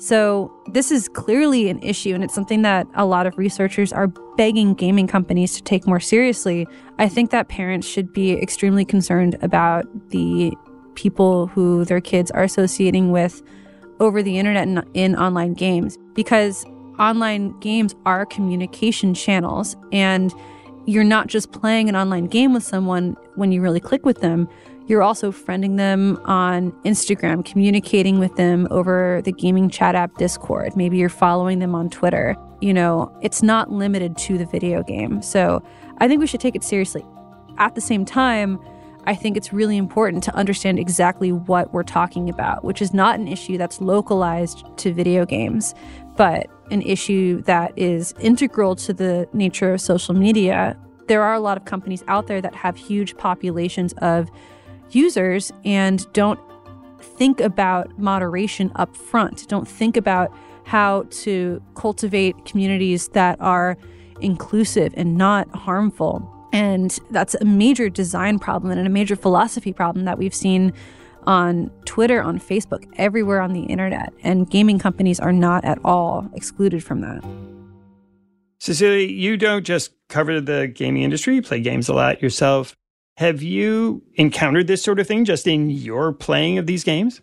So, 0.00 0.52
this 0.72 0.92
is 0.92 1.08
clearly 1.08 1.68
an 1.68 1.80
issue, 1.82 2.14
and 2.14 2.22
it's 2.22 2.32
something 2.34 2.62
that 2.62 2.86
a 2.94 3.04
lot 3.04 3.26
of 3.26 3.36
researchers 3.36 3.92
are 3.92 4.06
begging 4.36 4.74
gaming 4.74 5.08
companies 5.08 5.54
to 5.56 5.62
take 5.62 5.88
more 5.88 5.98
seriously. 5.98 6.68
I 6.98 7.08
think 7.08 7.30
that 7.30 7.48
parents 7.48 7.86
should 7.86 8.12
be 8.12 8.32
extremely 8.32 8.84
concerned 8.84 9.36
about 9.42 9.86
the 10.10 10.56
people 10.94 11.48
who 11.48 11.84
their 11.84 12.00
kids 12.00 12.30
are 12.30 12.44
associating 12.44 13.10
with 13.10 13.42
over 13.98 14.22
the 14.22 14.38
internet 14.38 14.68
and 14.68 14.84
in 14.94 15.16
online 15.16 15.54
games 15.54 15.98
because 16.14 16.64
online 16.98 17.58
games 17.58 17.94
are 18.06 18.24
communication 18.24 19.14
channels. 19.14 19.76
And 19.92 20.32
you're 20.86 21.04
not 21.04 21.26
just 21.26 21.52
playing 21.52 21.88
an 21.88 21.96
online 21.96 22.26
game 22.26 22.54
with 22.54 22.62
someone 22.62 23.16
when 23.34 23.52
you 23.52 23.60
really 23.60 23.80
click 23.80 24.06
with 24.06 24.20
them, 24.20 24.48
you're 24.88 25.02
also 25.02 25.30
friending 25.30 25.76
them 25.76 26.18
on 26.24 26.72
Instagram, 26.82 27.44
communicating 27.44 28.18
with 28.18 28.34
them 28.36 28.66
over 28.70 29.20
the 29.24 29.32
gaming 29.32 29.68
chat 29.68 29.94
app 29.94 30.16
Discord. 30.16 30.74
Maybe 30.74 30.96
you're 30.96 31.10
following 31.10 31.58
them 31.58 31.74
on 31.74 31.90
Twitter. 31.90 32.34
You 32.60 32.72
know, 32.72 33.14
it's 33.20 33.42
not 33.42 33.70
limited 33.70 34.16
to 34.18 34.38
the 34.38 34.46
video 34.46 34.82
game. 34.82 35.20
So 35.20 35.62
I 35.98 36.08
think 36.08 36.20
we 36.20 36.26
should 36.26 36.40
take 36.40 36.56
it 36.56 36.64
seriously. 36.64 37.04
At 37.58 37.74
the 37.74 37.82
same 37.82 38.06
time, 38.06 38.58
I 39.04 39.14
think 39.14 39.36
it's 39.36 39.52
really 39.52 39.76
important 39.76 40.24
to 40.24 40.34
understand 40.34 40.78
exactly 40.78 41.32
what 41.32 41.72
we're 41.72 41.82
talking 41.82 42.30
about, 42.30 42.64
which 42.64 42.80
is 42.80 42.94
not 42.94 43.18
an 43.18 43.28
issue 43.28 43.58
that's 43.58 43.80
localized 43.80 44.64
to 44.78 44.92
video 44.92 45.26
games, 45.26 45.74
but 46.16 46.46
an 46.70 46.82
issue 46.82 47.42
that 47.42 47.72
is 47.76 48.14
integral 48.20 48.74
to 48.76 48.94
the 48.94 49.28
nature 49.34 49.72
of 49.72 49.80
social 49.82 50.14
media. 50.14 50.78
There 51.08 51.22
are 51.22 51.34
a 51.34 51.40
lot 51.40 51.56
of 51.56 51.64
companies 51.66 52.02
out 52.08 52.26
there 52.26 52.40
that 52.40 52.54
have 52.54 52.76
huge 52.76 53.16
populations 53.16 53.92
of 53.94 54.30
users 54.90 55.52
and 55.64 56.10
don't 56.12 56.40
think 57.00 57.40
about 57.40 57.98
moderation 57.98 58.70
up 58.76 58.96
front, 58.96 59.48
don't 59.48 59.66
think 59.66 59.96
about 59.96 60.32
how 60.64 61.04
to 61.10 61.62
cultivate 61.74 62.44
communities 62.44 63.08
that 63.08 63.40
are 63.40 63.76
inclusive 64.20 64.92
and 64.96 65.16
not 65.16 65.48
harmful. 65.54 66.34
And 66.52 66.98
that's 67.10 67.34
a 67.34 67.44
major 67.44 67.88
design 67.88 68.38
problem 68.38 68.76
and 68.76 68.86
a 68.86 68.90
major 68.90 69.16
philosophy 69.16 69.72
problem 69.72 70.04
that 70.04 70.18
we've 70.18 70.34
seen 70.34 70.72
on 71.24 71.70
Twitter, 71.84 72.22
on 72.22 72.38
Facebook, 72.38 72.84
everywhere 72.96 73.40
on 73.40 73.52
the 73.52 73.62
internet. 73.62 74.12
And 74.22 74.48
gaming 74.48 74.78
companies 74.78 75.20
are 75.20 75.32
not 75.32 75.64
at 75.64 75.78
all 75.84 76.28
excluded 76.34 76.82
from 76.82 77.00
that. 77.02 77.22
Cecilia, 78.60 79.06
you 79.06 79.36
don't 79.36 79.64
just 79.64 79.92
cover 80.08 80.40
the 80.40 80.66
gaming 80.68 81.02
industry, 81.02 81.34
you 81.36 81.42
play 81.42 81.60
games 81.60 81.88
a 81.88 81.94
lot 81.94 82.22
yourself. 82.22 82.76
Have 83.18 83.42
you 83.42 84.00
encountered 84.14 84.68
this 84.68 84.80
sort 84.80 85.00
of 85.00 85.08
thing 85.08 85.24
just 85.24 85.48
in 85.48 85.70
your 85.70 86.12
playing 86.12 86.56
of 86.56 86.66
these 86.66 86.84
games? 86.84 87.20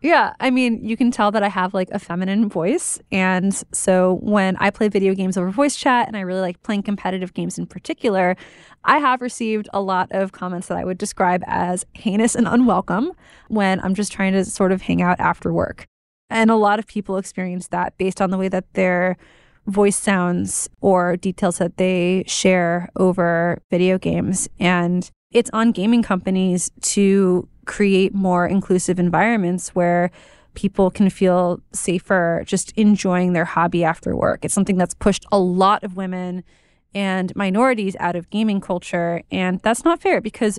Yeah, 0.00 0.32
I 0.40 0.50
mean, 0.50 0.82
you 0.82 0.96
can 0.96 1.10
tell 1.10 1.30
that 1.32 1.42
I 1.42 1.50
have 1.50 1.74
like 1.74 1.90
a 1.90 1.98
feminine 1.98 2.48
voice. 2.48 2.98
And 3.12 3.54
so 3.70 4.20
when 4.22 4.56
I 4.56 4.70
play 4.70 4.88
video 4.88 5.14
games 5.14 5.36
over 5.36 5.50
voice 5.50 5.76
chat 5.76 6.08
and 6.08 6.16
I 6.16 6.20
really 6.20 6.40
like 6.40 6.62
playing 6.62 6.84
competitive 6.84 7.34
games 7.34 7.58
in 7.58 7.66
particular, 7.66 8.38
I 8.84 9.00
have 9.00 9.20
received 9.20 9.68
a 9.74 9.82
lot 9.82 10.10
of 10.12 10.32
comments 10.32 10.68
that 10.68 10.78
I 10.78 10.84
would 10.84 10.96
describe 10.96 11.44
as 11.46 11.84
heinous 11.92 12.34
and 12.34 12.48
unwelcome 12.48 13.12
when 13.48 13.80
I'm 13.80 13.94
just 13.94 14.10
trying 14.10 14.32
to 14.32 14.46
sort 14.46 14.72
of 14.72 14.80
hang 14.80 15.02
out 15.02 15.20
after 15.20 15.52
work. 15.52 15.84
And 16.30 16.50
a 16.50 16.56
lot 16.56 16.78
of 16.78 16.86
people 16.86 17.18
experience 17.18 17.68
that 17.68 17.98
based 17.98 18.22
on 18.22 18.30
the 18.30 18.38
way 18.38 18.48
that 18.48 18.72
their 18.72 19.18
voice 19.66 19.98
sounds 19.98 20.70
or 20.80 21.18
details 21.18 21.58
that 21.58 21.76
they 21.76 22.24
share 22.26 22.88
over 22.96 23.60
video 23.70 23.98
games. 23.98 24.48
And 24.58 25.10
it's 25.30 25.50
on 25.52 25.72
gaming 25.72 26.02
companies 26.02 26.70
to 26.80 27.48
create 27.66 28.14
more 28.14 28.46
inclusive 28.46 28.98
environments 28.98 29.70
where 29.70 30.10
people 30.54 30.90
can 30.90 31.10
feel 31.10 31.60
safer 31.72 32.42
just 32.46 32.72
enjoying 32.72 33.32
their 33.32 33.44
hobby 33.44 33.84
after 33.84 34.16
work. 34.16 34.44
It's 34.44 34.54
something 34.54 34.78
that's 34.78 34.94
pushed 34.94 35.26
a 35.30 35.38
lot 35.38 35.84
of 35.84 35.96
women 35.96 36.42
and 36.94 37.34
minorities 37.36 37.94
out 38.00 38.16
of 38.16 38.30
gaming 38.30 38.60
culture. 38.60 39.22
And 39.30 39.60
that's 39.60 39.84
not 39.84 40.00
fair 40.00 40.20
because 40.20 40.58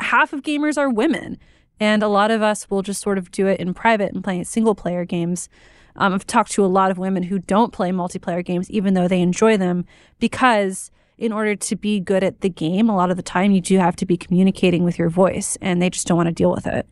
half 0.00 0.32
of 0.32 0.42
gamers 0.42 0.76
are 0.76 0.90
women. 0.90 1.38
And 1.78 2.02
a 2.02 2.08
lot 2.08 2.30
of 2.30 2.42
us 2.42 2.68
will 2.68 2.82
just 2.82 3.00
sort 3.00 3.16
of 3.16 3.30
do 3.30 3.46
it 3.46 3.60
in 3.60 3.74
private 3.74 4.12
and 4.12 4.22
play 4.22 4.42
single 4.44 4.74
player 4.74 5.04
games. 5.04 5.48
Um, 5.96 6.12
I've 6.12 6.26
talked 6.26 6.50
to 6.52 6.64
a 6.64 6.66
lot 6.66 6.90
of 6.90 6.98
women 6.98 7.22
who 7.22 7.38
don't 7.38 7.72
play 7.72 7.90
multiplayer 7.90 8.44
games, 8.44 8.68
even 8.70 8.94
though 8.94 9.06
they 9.06 9.20
enjoy 9.20 9.56
them, 9.56 9.84
because 10.18 10.90
in 11.16 11.32
order 11.32 11.54
to 11.54 11.76
be 11.76 12.00
good 12.00 12.24
at 12.24 12.40
the 12.40 12.48
game, 12.48 12.88
a 12.88 12.96
lot 12.96 13.10
of 13.10 13.16
the 13.16 13.22
time 13.22 13.52
you 13.52 13.60
do 13.60 13.78
have 13.78 13.96
to 13.96 14.06
be 14.06 14.16
communicating 14.16 14.84
with 14.84 14.98
your 14.98 15.08
voice, 15.08 15.56
and 15.60 15.80
they 15.80 15.90
just 15.90 16.06
don't 16.06 16.16
want 16.16 16.28
to 16.28 16.32
deal 16.32 16.50
with 16.50 16.66
it. 16.66 16.86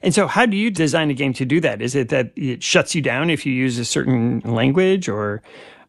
And 0.00 0.14
so, 0.14 0.26
how 0.26 0.46
do 0.46 0.56
you 0.56 0.70
design 0.70 1.10
a 1.10 1.14
game 1.14 1.32
to 1.34 1.44
do 1.44 1.60
that? 1.60 1.82
Is 1.82 1.94
it 1.94 2.08
that 2.10 2.32
it 2.36 2.62
shuts 2.62 2.94
you 2.94 3.02
down 3.02 3.30
if 3.30 3.44
you 3.44 3.52
use 3.52 3.78
a 3.78 3.84
certain 3.84 4.40
language 4.40 5.08
or 5.08 5.42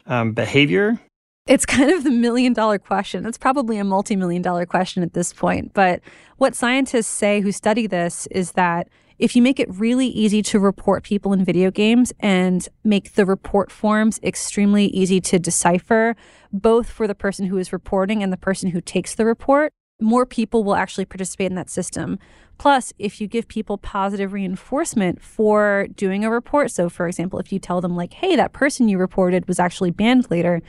um, 0.07 0.33
behavior? 0.33 0.99
It's 1.45 1.65
kind 1.65 1.91
of 1.91 2.03
the 2.03 2.11
million 2.11 2.53
dollar 2.53 2.79
question. 2.79 3.25
It's 3.25 3.37
probably 3.37 3.77
a 3.77 3.83
multi 3.83 4.15
million 4.15 4.41
dollar 4.41 4.65
question 4.65 5.03
at 5.03 5.13
this 5.13 5.31
point. 5.31 5.73
But 5.73 6.01
what 6.37 6.55
scientists 6.55 7.07
say 7.07 7.41
who 7.41 7.51
study 7.51 7.87
this 7.87 8.27
is 8.27 8.53
that 8.53 8.87
if 9.19 9.35
you 9.35 9.41
make 9.41 9.59
it 9.59 9.69
really 9.69 10.07
easy 10.07 10.41
to 10.41 10.59
report 10.59 11.03
people 11.03 11.33
in 11.33 11.43
video 11.43 11.69
games 11.69 12.13
and 12.21 12.67
make 12.85 13.13
the 13.13 13.25
report 13.25 13.69
forms 13.69 14.19
extremely 14.23 14.85
easy 14.85 15.19
to 15.19 15.37
decipher, 15.37 16.15
both 16.53 16.89
for 16.89 17.05
the 17.05 17.13
person 17.13 17.47
who 17.47 17.57
is 17.57 17.73
reporting 17.73 18.23
and 18.23 18.31
the 18.31 18.37
person 18.37 18.71
who 18.71 18.79
takes 18.79 19.13
the 19.13 19.25
report, 19.25 19.73
more 20.01 20.25
people 20.25 20.63
will 20.63 20.75
actually 20.75 21.03
participate 21.03 21.51
in 21.51 21.55
that 21.55 21.69
system. 21.69 22.17
Plus, 22.57 22.93
if 22.97 23.19
you 23.19 23.27
give 23.27 23.49
people 23.49 23.77
positive 23.77 24.31
reinforcement 24.31 25.21
for 25.21 25.87
doing 25.95 26.23
a 26.23 26.31
report, 26.31 26.71
so 26.71 26.87
for 26.87 27.05
example, 27.05 27.39
if 27.39 27.51
you 27.51 27.59
tell 27.59 27.81
them, 27.81 27.97
like, 27.97 28.13
hey, 28.13 28.37
that 28.37 28.53
person 28.53 28.87
you 28.87 28.97
reported 28.97 29.47
was 29.49 29.59
actually 29.59 29.91
banned 29.91 30.31
later, 30.31 30.61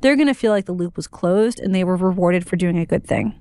they're 0.00 0.16
going 0.16 0.28
to 0.28 0.34
feel 0.34 0.52
like 0.52 0.66
the 0.66 0.72
loop 0.72 0.94
was 0.96 1.08
closed 1.08 1.58
and 1.58 1.74
they 1.74 1.82
were 1.82 1.96
rewarded 1.96 2.46
for 2.46 2.54
doing 2.54 2.78
a 2.78 2.86
good 2.86 3.04
thing. 3.04 3.40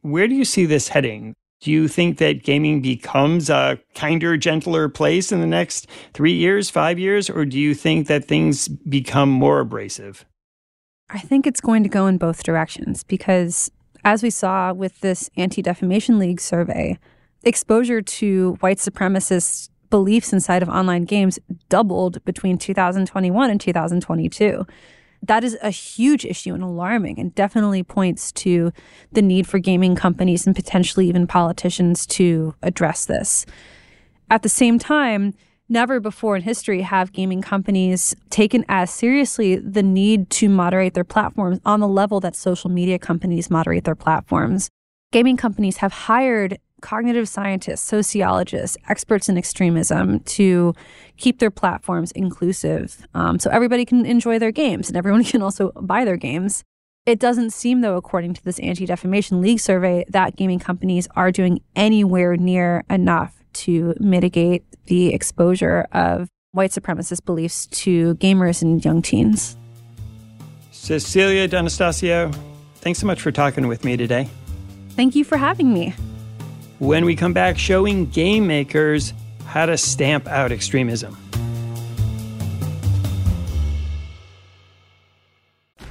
Where 0.00 0.26
do 0.26 0.34
you 0.34 0.44
see 0.44 0.66
this 0.66 0.88
heading? 0.88 1.34
Do 1.60 1.70
you 1.70 1.88
think 1.88 2.18
that 2.18 2.42
gaming 2.42 2.82
becomes 2.82 3.48
a 3.48 3.78
kinder, 3.94 4.36
gentler 4.36 4.88
place 4.88 5.32
in 5.32 5.40
the 5.40 5.46
next 5.46 5.86
three 6.12 6.34
years, 6.34 6.68
five 6.68 6.98
years, 6.98 7.30
or 7.30 7.44
do 7.44 7.58
you 7.58 7.74
think 7.74 8.06
that 8.08 8.26
things 8.26 8.68
become 8.68 9.30
more 9.30 9.60
abrasive? 9.60 10.26
I 11.10 11.18
think 11.18 11.46
it's 11.46 11.60
going 11.60 11.82
to 11.82 11.88
go 11.88 12.06
in 12.06 12.18
both 12.18 12.42
directions 12.42 13.04
because, 13.04 13.70
as 14.04 14.22
we 14.22 14.30
saw 14.30 14.72
with 14.72 15.00
this 15.00 15.30
Anti 15.36 15.62
Defamation 15.62 16.18
League 16.18 16.40
survey, 16.40 16.98
exposure 17.44 18.02
to 18.02 18.56
white 18.60 18.78
supremacist 18.78 19.70
beliefs 19.90 20.32
inside 20.32 20.62
of 20.62 20.68
online 20.68 21.04
games 21.04 21.38
doubled 21.68 22.24
between 22.24 22.58
2021 22.58 23.50
and 23.50 23.60
2022 23.60 24.66
that 25.26 25.44
is 25.44 25.56
a 25.62 25.70
huge 25.70 26.24
issue 26.24 26.54
and 26.54 26.62
alarming 26.62 27.18
and 27.18 27.34
definitely 27.34 27.82
points 27.82 28.32
to 28.32 28.72
the 29.12 29.22
need 29.22 29.46
for 29.46 29.58
gaming 29.58 29.94
companies 29.94 30.46
and 30.46 30.54
potentially 30.54 31.08
even 31.08 31.26
politicians 31.26 32.06
to 32.06 32.54
address 32.62 33.06
this. 33.06 33.46
At 34.30 34.42
the 34.42 34.48
same 34.48 34.78
time, 34.78 35.34
never 35.68 36.00
before 36.00 36.36
in 36.36 36.42
history 36.42 36.82
have 36.82 37.12
gaming 37.12 37.42
companies 37.42 38.14
taken 38.30 38.64
as 38.68 38.90
seriously 38.90 39.56
the 39.56 39.82
need 39.82 40.30
to 40.30 40.48
moderate 40.48 40.94
their 40.94 41.04
platforms 41.04 41.60
on 41.64 41.80
the 41.80 41.88
level 41.88 42.20
that 42.20 42.36
social 42.36 42.70
media 42.70 42.98
companies 42.98 43.50
moderate 43.50 43.84
their 43.84 43.94
platforms. 43.94 44.68
Gaming 45.12 45.36
companies 45.36 45.78
have 45.78 45.92
hired 45.92 46.58
cognitive 46.84 47.26
scientists, 47.26 47.80
sociologists, 47.80 48.76
experts 48.90 49.30
in 49.30 49.38
extremism 49.38 50.20
to 50.20 50.74
keep 51.16 51.38
their 51.38 51.50
platforms 51.50 52.12
inclusive 52.12 53.06
um, 53.14 53.38
so 53.38 53.48
everybody 53.48 53.86
can 53.86 54.04
enjoy 54.04 54.38
their 54.38 54.52
games 54.52 54.88
and 54.88 54.96
everyone 54.96 55.24
can 55.32 55.40
also 55.40 55.72
buy 55.80 56.04
their 56.04 56.18
games. 56.18 56.62
It 57.06 57.18
doesn't 57.18 57.50
seem, 57.50 57.80
though, 57.80 57.96
according 57.96 58.34
to 58.34 58.44
this 58.44 58.58
Anti 58.58 58.84
Defamation 58.84 59.40
League 59.40 59.60
survey, 59.60 60.04
that 60.08 60.36
gaming 60.36 60.58
companies 60.58 61.08
are 61.16 61.32
doing 61.32 61.60
anywhere 61.74 62.36
near 62.36 62.84
enough 62.90 63.42
to 63.64 63.94
mitigate 63.98 64.64
the 64.84 65.14
exposure 65.14 65.86
of 65.92 66.28
white 66.52 66.70
supremacist 66.70 67.24
beliefs 67.24 67.66
to 67.66 68.14
gamers 68.16 68.60
and 68.60 68.84
young 68.84 69.00
teens. 69.00 69.56
Cecilia 70.70 71.48
D'Anastasio, 71.48 72.30
thanks 72.76 72.98
so 72.98 73.06
much 73.06 73.22
for 73.22 73.32
talking 73.32 73.68
with 73.68 73.84
me 73.84 73.96
today. 73.96 74.28
Thank 74.90 75.14
you 75.14 75.24
for 75.24 75.38
having 75.38 75.72
me. 75.72 75.94
When 76.78 77.04
we 77.04 77.14
come 77.14 77.32
back, 77.32 77.56
showing 77.56 78.06
game 78.06 78.46
makers 78.46 79.12
how 79.46 79.66
to 79.66 79.76
stamp 79.76 80.26
out 80.26 80.50
extremism. 80.50 81.16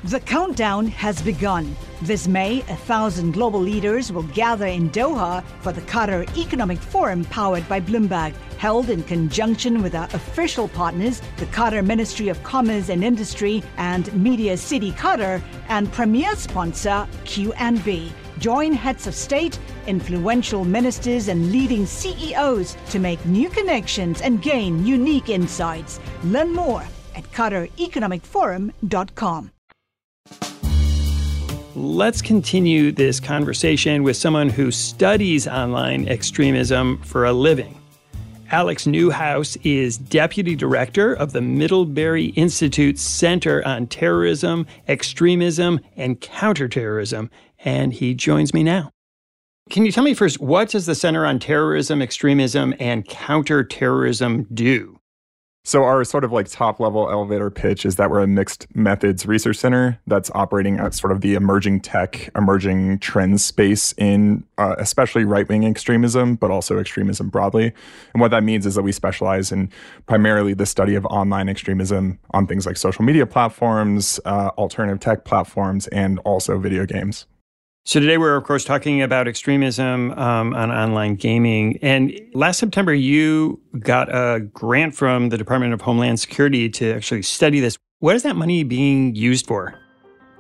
The 0.04 0.20
countdown 0.20 0.88
has 0.88 1.22
begun. 1.22 1.74
This 2.02 2.28
May, 2.28 2.60
a 2.60 2.76
thousand 2.76 3.32
global 3.32 3.62
leaders 3.62 4.12
will 4.12 4.24
gather 4.24 4.66
in 4.68 4.90
Doha 4.90 5.42
for 5.62 5.72
the 5.72 5.80
Qatar 5.82 6.28
Economic 6.38 6.80
Forum 6.80 7.24
powered 7.26 7.68
by 7.70 7.80
Bloomberg, 7.80 8.36
held 8.58 8.90
in 8.90 9.04
conjunction 9.04 9.82
with 9.82 9.96
our 9.96 10.10
official 10.14 10.68
partners, 10.68 11.22
the 11.38 11.46
Qatar 11.46 11.86
Ministry 11.86 12.28
of 12.28 12.44
Commerce 12.44 12.90
and 12.90 13.02
Industry 13.02 13.64
and 13.78 14.14
Media 14.14 14.58
City 14.58 14.92
Qatar, 14.92 15.42
and 15.70 15.90
premier 15.94 16.36
sponsor 16.36 17.08
QNB. 17.24 18.12
Join 18.40 18.74
heads 18.74 19.08
of 19.08 19.16
state, 19.16 19.58
influential 19.88 20.66
ministers, 20.66 21.28
and 21.28 21.52
leading 21.52 21.86
CEOs 21.86 22.78
to 22.90 23.00
make 23.00 23.24
new 23.26 23.50
connections 23.50 24.22
and 24.22 24.42
gain 24.42 24.86
unique 24.86 25.30
insights. 25.30 26.00
Learn 26.24 26.54
more 26.54 26.84
at 27.16 27.24
QatarEconomicForum.com. 27.32 29.52
Let's 31.76 32.22
continue 32.22 32.92
this 32.92 33.20
conversation 33.20 34.04
with 34.04 34.16
someone 34.16 34.50
who 34.50 34.70
studies 34.70 35.48
online 35.48 36.08
extremism 36.08 37.00
for 37.00 37.26
a 37.26 37.34
living. 37.34 37.80
Alex 38.52 38.86
Newhouse 38.86 39.56
is 39.64 39.98
Deputy 39.98 40.56
Director 40.56 41.16
of 41.16 41.32
the 41.32 41.42
Middlebury 41.42 42.26
Institute 42.26 43.00
Center 43.00 43.66
on 43.66 43.88
Terrorism, 43.88 44.68
Extremism, 44.88 45.80
and 45.98 46.22
Counterterrorism, 46.22 47.32
and 47.64 47.94
he 47.94 48.14
joins 48.14 48.54
me 48.54 48.64
now. 48.64 48.92
Can 49.70 49.86
you 49.86 49.92
tell 49.92 50.04
me 50.04 50.14
first, 50.14 50.40
what 50.40 50.70
does 50.70 50.86
the 50.86 50.96
Center 50.96 51.26
on 51.26 51.40
Terrorism, 51.40 52.02
Extremism, 52.02 52.74
and 52.80 53.08
Counterterrorism 53.08 54.46
do? 54.54 55.00
So, 55.66 55.86
our 55.86 56.04
sort 56.04 56.26
of 56.26 56.34
like 56.34 56.50
top 56.50 56.82
level 56.82 57.10
elevator 57.10 57.50
pitch 57.50 57.86
is 57.86 57.96
that 57.96 58.10
we're 58.12 58.20
a 58.20 58.28
mixed 58.28 58.68
methods 58.76 59.26
research 59.26 59.56
center 59.56 59.98
that's 60.08 60.30
operating 60.36 60.78
at 60.78 60.94
sort 60.94 61.14
of 61.14 61.22
the 61.22 61.36
emerging 61.36 61.80
tech, 61.80 62.30
emerging 62.36 63.00
trends 63.00 63.46
space 63.46 63.94
in 63.98 64.44
uh, 64.58 64.76
especially 64.78 65.24
right 65.24 65.48
wing 65.48 65.64
extremism, 65.64 66.36
but 66.36 66.52
also 66.52 66.80
extremism 66.80 67.30
broadly. 67.30 67.72
And 68.14 68.20
what 68.20 68.32
that 68.32 68.44
means 68.44 68.66
is 68.66 68.76
that 68.76 68.82
we 68.82 68.92
specialize 68.92 69.54
in 69.54 69.72
primarily 70.06 70.54
the 70.54 70.66
study 70.66 70.96
of 70.96 71.06
online 71.06 71.48
extremism 71.48 72.20
on 72.32 72.46
things 72.46 72.66
like 72.66 72.76
social 72.76 73.06
media 73.06 73.26
platforms, 73.26 74.20
uh, 74.26 74.50
alternative 74.58 75.00
tech 75.00 75.24
platforms, 75.24 75.88
and 75.88 76.20
also 76.26 76.60
video 76.60 76.86
games. 76.86 77.26
So 77.86 78.00
today 78.00 78.18
we're 78.18 78.38
of 78.38 78.46
course 78.46 78.64
talking 78.64 79.02
about 79.02 79.28
extremism 79.28 80.12
um, 80.12 80.54
on 80.54 80.72
online 80.72 81.16
gaming. 81.16 81.78
And 81.82 82.18
last 82.34 82.60
September, 82.60 82.94
you 82.94 83.60
got 83.80 84.08
a 84.08 84.40
grant 84.40 84.96
from 84.96 85.30
the 85.30 85.38
Department 85.38 85.74
of 85.74 85.82
Homeland 85.82 86.22
Security 86.22 86.70
to 86.70 86.94
actually 86.94 87.24
study 87.24 87.60
this. 87.60 87.78
What 88.00 88.16
is 88.16 88.24
that 88.24 88.38
money 88.38 88.64
being 88.64 89.16
used 89.16 89.46
for? 89.48 89.78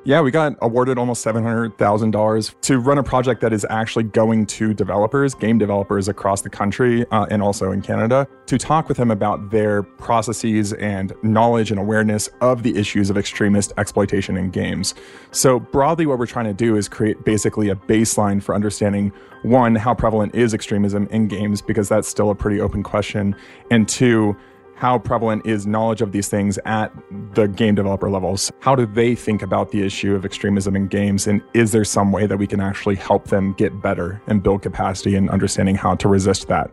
Yeah, 0.06 0.20
we 0.20 0.32
got 0.32 0.58
awarded 0.62 0.98
almost 0.98 1.24
$700,000 1.26 2.62
to 2.62 2.80
run 2.80 2.98
a 2.98 3.04
project 3.04 3.40
that 3.40 3.54
is 3.54 3.66
actually 3.70 4.04
going 4.04 4.46
to 4.48 4.74
developers, 4.74 5.34
game 5.34 5.58
developers 5.58 6.10
across 6.10 6.42
the 6.42 6.50
country 6.50 7.06
uh, 7.12 7.26
and 7.32 7.42
also 7.42 7.72
in 7.72 7.82
Canada, 7.82 8.28
to 8.48 8.58
talk 8.58 8.90
with 8.90 8.98
them 8.98 9.12
about 9.12 9.52
their 9.52 9.82
processes 9.82 10.74
and 10.74 11.14
knowledge 11.24 11.72
and 11.72 11.80
awareness 11.80 12.28
of 12.42 12.64
the 12.64 12.76
issues 12.78 13.10
of 13.10 13.18
extremist 13.18 13.72
exploitation 13.78 14.36
in 14.36 14.50
games. 14.50 14.94
So, 15.32 15.62
broadly, 15.62 16.06
what 16.06 16.20
we're 16.20 16.26
trying 16.26 16.48
to 16.48 16.54
do 16.54 16.76
is 16.76 16.90
create 16.90 17.24
basically 17.24 17.70
a 17.70 17.76
baseline 17.76 18.44
for 18.44 18.54
understanding 18.54 19.14
one, 19.44 19.74
how 19.74 19.94
prevalent 19.94 20.36
is 20.36 20.54
extremism 20.54 21.08
in 21.12 21.30
games, 21.30 21.62
because 21.62 21.88
that's 21.88 22.10
still 22.10 22.30
a 22.30 22.36
pretty 22.36 22.60
open 22.60 22.84
question, 22.84 23.38
and 23.72 23.88
two, 23.88 24.36
how 24.76 25.00
prevalent 25.00 25.46
is 25.46 25.66
knowledge 25.66 26.02
of 26.02 26.12
these 26.12 26.28
things 26.28 26.60
at 26.66 26.92
the 27.34 27.48
game 27.48 27.76
developer 27.76 28.10
levels? 28.10 28.52
How 28.60 28.76
do 28.76 28.86
they 28.86 29.16
think 29.16 29.42
about 29.42 29.72
the 29.72 29.86
issue 29.86 30.16
of 30.16 30.26
extremism 30.26 30.76
in 30.76 30.88
games? 30.88 31.28
And 31.28 31.42
is 31.54 31.72
there 31.72 31.86
some 31.86 32.12
way 32.12 32.26
that 32.26 32.38
we 32.38 32.48
can 32.48 32.60
actually 32.60 32.96
help 32.96 33.28
them 33.28 33.54
get 33.54 33.82
better 33.82 34.22
and 34.28 34.44
build 34.44 34.62
capacity 34.62 35.16
and 35.16 35.30
understanding 35.30 35.76
how 35.76 35.96
to 35.96 36.08
resist 36.08 36.48
that? 36.48 36.72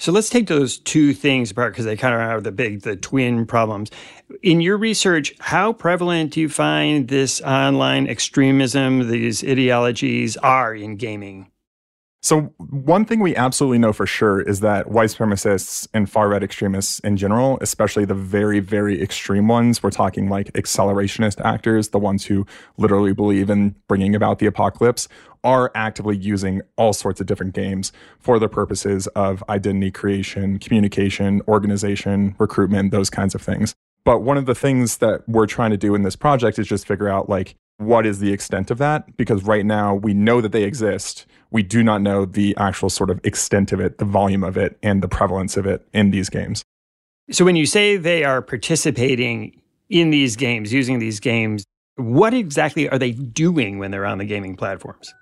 So 0.00 0.12
let's 0.12 0.30
take 0.30 0.46
those 0.46 0.78
two 0.78 1.12
things 1.12 1.50
apart 1.50 1.74
because 1.74 1.84
they 1.84 1.94
kind 1.94 2.14
of 2.14 2.20
are 2.20 2.40
the 2.40 2.50
big, 2.50 2.80
the 2.80 2.96
twin 2.96 3.44
problems. 3.44 3.90
In 4.42 4.62
your 4.62 4.78
research, 4.78 5.34
how 5.40 5.74
prevalent 5.74 6.32
do 6.32 6.40
you 6.40 6.48
find 6.48 7.06
this 7.06 7.42
online 7.42 8.06
extremism, 8.06 9.10
these 9.10 9.44
ideologies 9.44 10.38
are 10.38 10.74
in 10.74 10.96
gaming? 10.96 11.49
So, 12.22 12.52
one 12.58 13.06
thing 13.06 13.20
we 13.20 13.34
absolutely 13.34 13.78
know 13.78 13.94
for 13.94 14.04
sure 14.04 14.42
is 14.42 14.60
that 14.60 14.90
white 14.90 15.08
supremacists 15.08 15.88
and 15.94 16.08
far 16.10 16.28
right 16.28 16.42
extremists 16.42 16.98
in 17.00 17.16
general, 17.16 17.56
especially 17.62 18.04
the 18.04 18.14
very, 18.14 18.60
very 18.60 19.00
extreme 19.02 19.48
ones, 19.48 19.82
we're 19.82 19.90
talking 19.90 20.28
like 20.28 20.52
accelerationist 20.52 21.42
actors, 21.42 21.88
the 21.88 21.98
ones 21.98 22.26
who 22.26 22.46
literally 22.76 23.14
believe 23.14 23.48
in 23.48 23.74
bringing 23.88 24.14
about 24.14 24.38
the 24.38 24.44
apocalypse, 24.44 25.08
are 25.44 25.72
actively 25.74 26.14
using 26.14 26.60
all 26.76 26.92
sorts 26.92 27.22
of 27.22 27.26
different 27.26 27.54
games 27.54 27.90
for 28.18 28.38
the 28.38 28.48
purposes 28.48 29.06
of 29.08 29.42
identity 29.48 29.90
creation, 29.90 30.58
communication, 30.58 31.40
organization, 31.48 32.34
recruitment, 32.38 32.90
those 32.90 33.08
kinds 33.08 33.34
of 33.34 33.40
things. 33.40 33.74
But 34.04 34.20
one 34.20 34.36
of 34.36 34.44
the 34.44 34.54
things 34.54 34.98
that 34.98 35.26
we're 35.26 35.46
trying 35.46 35.70
to 35.70 35.78
do 35.78 35.94
in 35.94 36.02
this 36.02 36.16
project 36.16 36.58
is 36.58 36.66
just 36.66 36.86
figure 36.86 37.08
out 37.08 37.30
like 37.30 37.54
what 37.80 38.06
is 38.06 38.18
the 38.18 38.32
extent 38.32 38.70
of 38.70 38.78
that 38.78 39.16
because 39.16 39.42
right 39.44 39.66
now 39.66 39.94
we 39.94 40.14
know 40.14 40.40
that 40.40 40.52
they 40.52 40.64
exist 40.64 41.26
we 41.50 41.62
do 41.62 41.82
not 41.82 42.00
know 42.00 42.24
the 42.24 42.56
actual 42.56 42.90
sort 42.90 43.10
of 43.10 43.20
extent 43.24 43.72
of 43.72 43.80
it, 43.80 43.98
the 43.98 44.04
volume 44.04 44.44
of 44.44 44.56
it, 44.56 44.78
and 44.82 45.02
the 45.02 45.08
prevalence 45.08 45.56
of 45.56 45.66
it 45.66 45.86
in 45.92 46.10
these 46.10 46.28
games. 46.28 46.64
So 47.30 47.44
when 47.44 47.56
you 47.56 47.66
say 47.66 47.96
they 47.96 48.24
are 48.24 48.42
participating 48.42 49.60
in 49.88 50.10
these 50.10 50.36
games, 50.36 50.72
using 50.72 50.98
these 50.98 51.20
games, 51.20 51.64
what 51.96 52.34
exactly 52.34 52.88
are 52.88 52.98
they 52.98 53.12
doing 53.12 53.78
when 53.78 53.90
they're 53.90 54.06
on 54.06 54.18
the 54.18 54.24
gaming 54.24 54.56
platforms? 54.56 55.12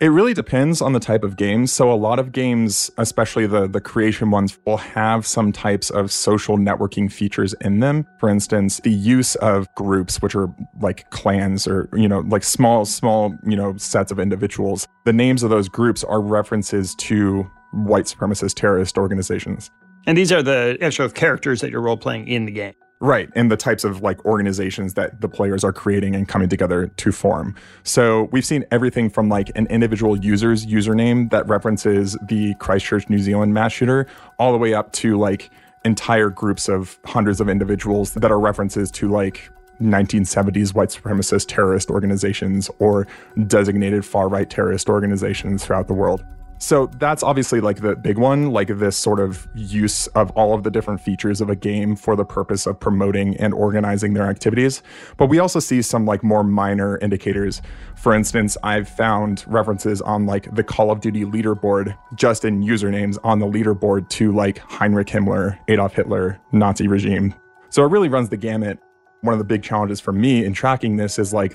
It 0.00 0.08
really 0.08 0.34
depends 0.34 0.82
on 0.82 0.92
the 0.92 1.00
type 1.00 1.22
of 1.22 1.36
games. 1.36 1.72
So 1.72 1.92
a 1.92 1.94
lot 1.94 2.18
of 2.18 2.32
games, 2.32 2.90
especially 2.98 3.46
the 3.46 3.68
the 3.68 3.80
creation 3.80 4.30
ones, 4.30 4.58
will 4.66 4.76
have 4.76 5.24
some 5.24 5.52
types 5.52 5.88
of 5.88 6.10
social 6.10 6.58
networking 6.58 7.10
features 7.10 7.54
in 7.60 7.78
them. 7.80 8.06
For 8.18 8.28
instance, 8.28 8.80
the 8.82 8.90
use 8.90 9.36
of 9.36 9.72
groups, 9.76 10.20
which 10.20 10.34
are 10.34 10.52
like 10.80 11.08
clans 11.10 11.68
or 11.68 11.88
you 11.94 12.08
know 12.08 12.20
like 12.20 12.42
small 12.42 12.84
small 12.84 13.34
you 13.46 13.56
know 13.56 13.76
sets 13.76 14.10
of 14.10 14.18
individuals. 14.18 14.88
The 15.04 15.12
names 15.12 15.42
of 15.42 15.50
those 15.50 15.68
groups 15.68 16.02
are 16.02 16.20
references 16.20 16.94
to 16.96 17.48
white 17.72 18.06
supremacist 18.06 18.54
terrorist 18.54 18.98
organizations. 18.98 19.70
And 20.06 20.18
these 20.18 20.32
are 20.32 20.42
the 20.42 20.76
actual 20.82 21.08
characters 21.08 21.60
that 21.60 21.70
you're 21.70 21.80
role 21.80 21.96
playing 21.96 22.28
in 22.28 22.44
the 22.44 22.52
game. 22.52 22.74
Right, 23.00 23.28
and 23.34 23.50
the 23.50 23.56
types 23.56 23.84
of 23.84 24.02
like 24.02 24.24
organizations 24.24 24.94
that 24.94 25.20
the 25.20 25.28
players 25.28 25.64
are 25.64 25.72
creating 25.72 26.14
and 26.14 26.28
coming 26.28 26.48
together 26.48 26.86
to 26.86 27.12
form. 27.12 27.54
So 27.82 28.28
we've 28.32 28.46
seen 28.46 28.64
everything 28.70 29.10
from 29.10 29.28
like 29.28 29.50
an 29.56 29.66
individual 29.66 30.16
user's 30.16 30.64
username 30.64 31.30
that 31.30 31.46
references 31.48 32.16
the 32.28 32.54
Christchurch, 32.60 33.10
New 33.10 33.18
Zealand 33.18 33.52
mass 33.52 33.72
shooter, 33.72 34.06
all 34.38 34.52
the 34.52 34.58
way 34.58 34.74
up 34.74 34.92
to 34.92 35.18
like 35.18 35.50
entire 35.84 36.30
groups 36.30 36.68
of 36.68 36.98
hundreds 37.04 37.40
of 37.40 37.48
individuals 37.48 38.14
that 38.14 38.30
are 38.30 38.40
references 38.40 38.90
to 38.92 39.10
like 39.10 39.50
1970s 39.82 40.72
white 40.72 40.88
supremacist 40.88 41.46
terrorist 41.48 41.90
organizations 41.90 42.70
or 42.78 43.06
designated 43.46 44.04
far 44.04 44.28
right 44.28 44.48
terrorist 44.48 44.88
organizations 44.88 45.64
throughout 45.64 45.88
the 45.88 45.94
world. 45.94 46.24
So 46.64 46.86
that's 46.86 47.22
obviously 47.22 47.60
like 47.60 47.82
the 47.82 47.94
big 47.94 48.16
one, 48.16 48.50
like 48.50 48.68
this 48.68 48.96
sort 48.96 49.20
of 49.20 49.46
use 49.54 50.06
of 50.08 50.30
all 50.30 50.54
of 50.54 50.62
the 50.62 50.70
different 50.70 50.98
features 50.98 51.42
of 51.42 51.50
a 51.50 51.54
game 51.54 51.94
for 51.94 52.16
the 52.16 52.24
purpose 52.24 52.66
of 52.66 52.80
promoting 52.80 53.36
and 53.36 53.52
organizing 53.52 54.14
their 54.14 54.26
activities. 54.26 54.82
But 55.18 55.26
we 55.26 55.38
also 55.38 55.60
see 55.60 55.82
some 55.82 56.06
like 56.06 56.24
more 56.24 56.42
minor 56.42 56.96
indicators. 57.00 57.60
For 57.96 58.14
instance, 58.14 58.56
I've 58.62 58.88
found 58.88 59.44
references 59.46 60.00
on 60.00 60.24
like 60.24 60.54
the 60.54 60.64
Call 60.64 60.90
of 60.90 61.02
Duty 61.02 61.26
leaderboard, 61.26 61.94
just 62.14 62.46
in 62.46 62.62
usernames 62.62 63.18
on 63.24 63.40
the 63.40 63.46
leaderboard 63.46 64.08
to 64.08 64.32
like 64.32 64.56
Heinrich 64.56 65.08
Himmler, 65.08 65.58
Adolf 65.68 65.92
Hitler, 65.92 66.40
Nazi 66.52 66.88
regime. 66.88 67.34
So 67.68 67.84
it 67.84 67.88
really 67.88 68.08
runs 68.08 68.30
the 68.30 68.38
gamut 68.38 68.78
one 69.24 69.32
of 69.32 69.38
the 69.38 69.44
big 69.44 69.62
challenges 69.62 70.00
for 70.00 70.12
me 70.12 70.44
in 70.44 70.52
tracking 70.52 70.96
this 70.96 71.18
is 71.18 71.32
like 71.32 71.54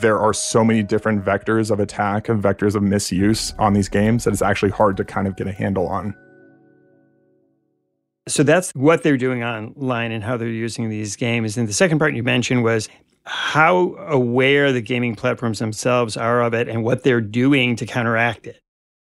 there 0.00 0.18
are 0.18 0.32
so 0.32 0.64
many 0.64 0.82
different 0.82 1.24
vectors 1.24 1.70
of 1.70 1.78
attack 1.78 2.28
and 2.28 2.42
vectors 2.42 2.74
of 2.74 2.82
misuse 2.82 3.52
on 3.58 3.74
these 3.74 3.88
games 3.88 4.24
that 4.24 4.32
it's 4.32 4.42
actually 4.42 4.70
hard 4.70 4.96
to 4.96 5.04
kind 5.04 5.28
of 5.28 5.36
get 5.36 5.46
a 5.46 5.52
handle 5.52 5.86
on. 5.88 6.14
So 8.28 8.42
that's 8.42 8.70
what 8.70 9.02
they're 9.02 9.18
doing 9.18 9.42
online 9.42 10.12
and 10.12 10.24
how 10.24 10.36
they're 10.36 10.48
using 10.48 10.88
these 10.88 11.16
games. 11.16 11.58
And 11.58 11.68
the 11.68 11.72
second 11.72 11.98
part 11.98 12.14
you 12.14 12.22
mentioned 12.22 12.64
was 12.64 12.88
how 13.24 13.94
aware 14.08 14.72
the 14.72 14.80
gaming 14.80 15.14
platforms 15.14 15.58
themselves 15.58 16.16
are 16.16 16.42
of 16.42 16.54
it 16.54 16.68
and 16.68 16.82
what 16.82 17.02
they're 17.02 17.20
doing 17.20 17.76
to 17.76 17.86
counteract 17.86 18.46
it. 18.46 18.60